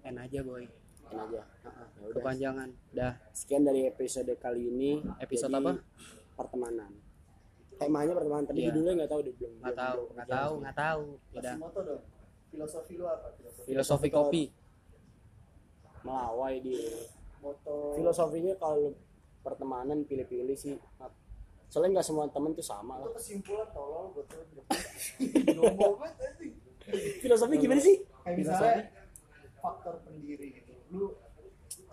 [0.02, 0.64] enak aja boy
[1.10, 2.14] Ini aja Ah, Ya udah.
[2.16, 5.72] kepanjangan dah sekian dari episode kali ini Episode Jadi, apa?
[6.34, 6.90] pertemanan
[7.76, 8.66] temanya pertemanan tadi Iya.
[8.70, 11.02] judulnya nggak tahu deh belum nggak tahu nggak tahu nggak tahu
[11.32, 12.02] udah moto dong.
[12.50, 13.28] Filosofi lu apa?
[13.32, 13.66] Filosofi.
[13.66, 14.42] filosofi kopi
[16.00, 16.88] melawai dia
[17.38, 17.76] Moto.
[17.94, 18.92] filosofinya kalau
[19.40, 20.76] pertemanan pilih-pilih sih
[21.66, 24.36] soalnya nggak semua temen tuh sama lah kesimpulan tolol banget
[26.20, 26.54] anjing.
[27.18, 28.84] filosofi gimana sih Kayak misalnya
[29.56, 30.69] faktor pendiri gitu.
[30.90, 31.14] Lu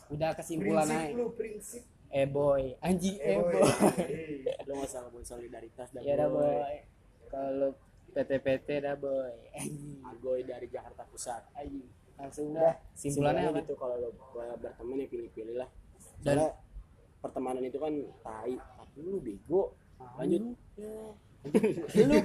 [0.08, 1.14] udah kesimpulan prinsip aja.
[1.14, 1.84] lu prinsip.
[2.10, 2.64] eh boy.
[2.80, 3.54] Anjing eh boy.
[3.54, 3.64] boy.
[4.68, 6.56] Lo nggak usah ngomongin solidaritas dah ya dah boy.
[7.28, 7.76] kalau
[8.12, 9.34] PT-PT dah boy.
[9.54, 10.00] Anjing.
[10.02, 11.44] Agoy dari Jakarta Pusat.
[11.54, 11.86] Anjing.
[12.16, 12.74] Langsung dah.
[12.94, 13.60] Simpulannya apa?
[13.62, 14.10] gitu kalau lo
[14.58, 15.70] berteman ya pilih-pilih lah.
[16.20, 16.56] Dan-
[17.18, 19.76] pertemanan itu kan tai tapi lu bego.
[20.16, 20.56] Lanjut.
[20.78, 21.14] Ya.
[22.04, 22.16] lu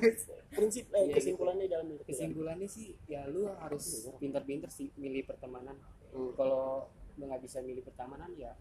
[0.50, 1.96] prinsip eh, Iya, kesimpulannya dalam lu.
[2.02, 5.78] kesimpulannya sih ya lu harus pinter-pinter sih milih pertemanan
[6.12, 6.32] Hmm.
[6.36, 6.86] kalau
[7.16, 8.52] lu nggak bisa milih pertemanan ya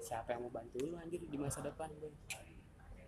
[0.00, 2.12] siapa yang mau bantu lu anjir di masa depan boy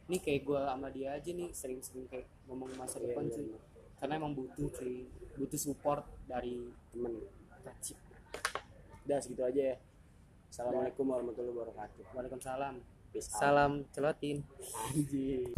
[0.07, 3.47] ini kayak gue sama dia aja nih sering-sering kayak ngomong masa Iya, depan iya, cuy
[3.51, 3.59] iya.
[3.99, 4.97] karena emang butuh cuy
[5.37, 7.13] butuh support dari temen.
[7.67, 7.99] Racik.
[9.07, 9.77] udah segitu aja ya.
[10.51, 12.05] Assalamualaikum warahmatullahi wabarakatuh.
[12.15, 12.75] Waalaikumsalam.
[13.11, 13.39] Peace out.
[13.43, 14.47] salam celotin.
[14.95, 15.51] Anjing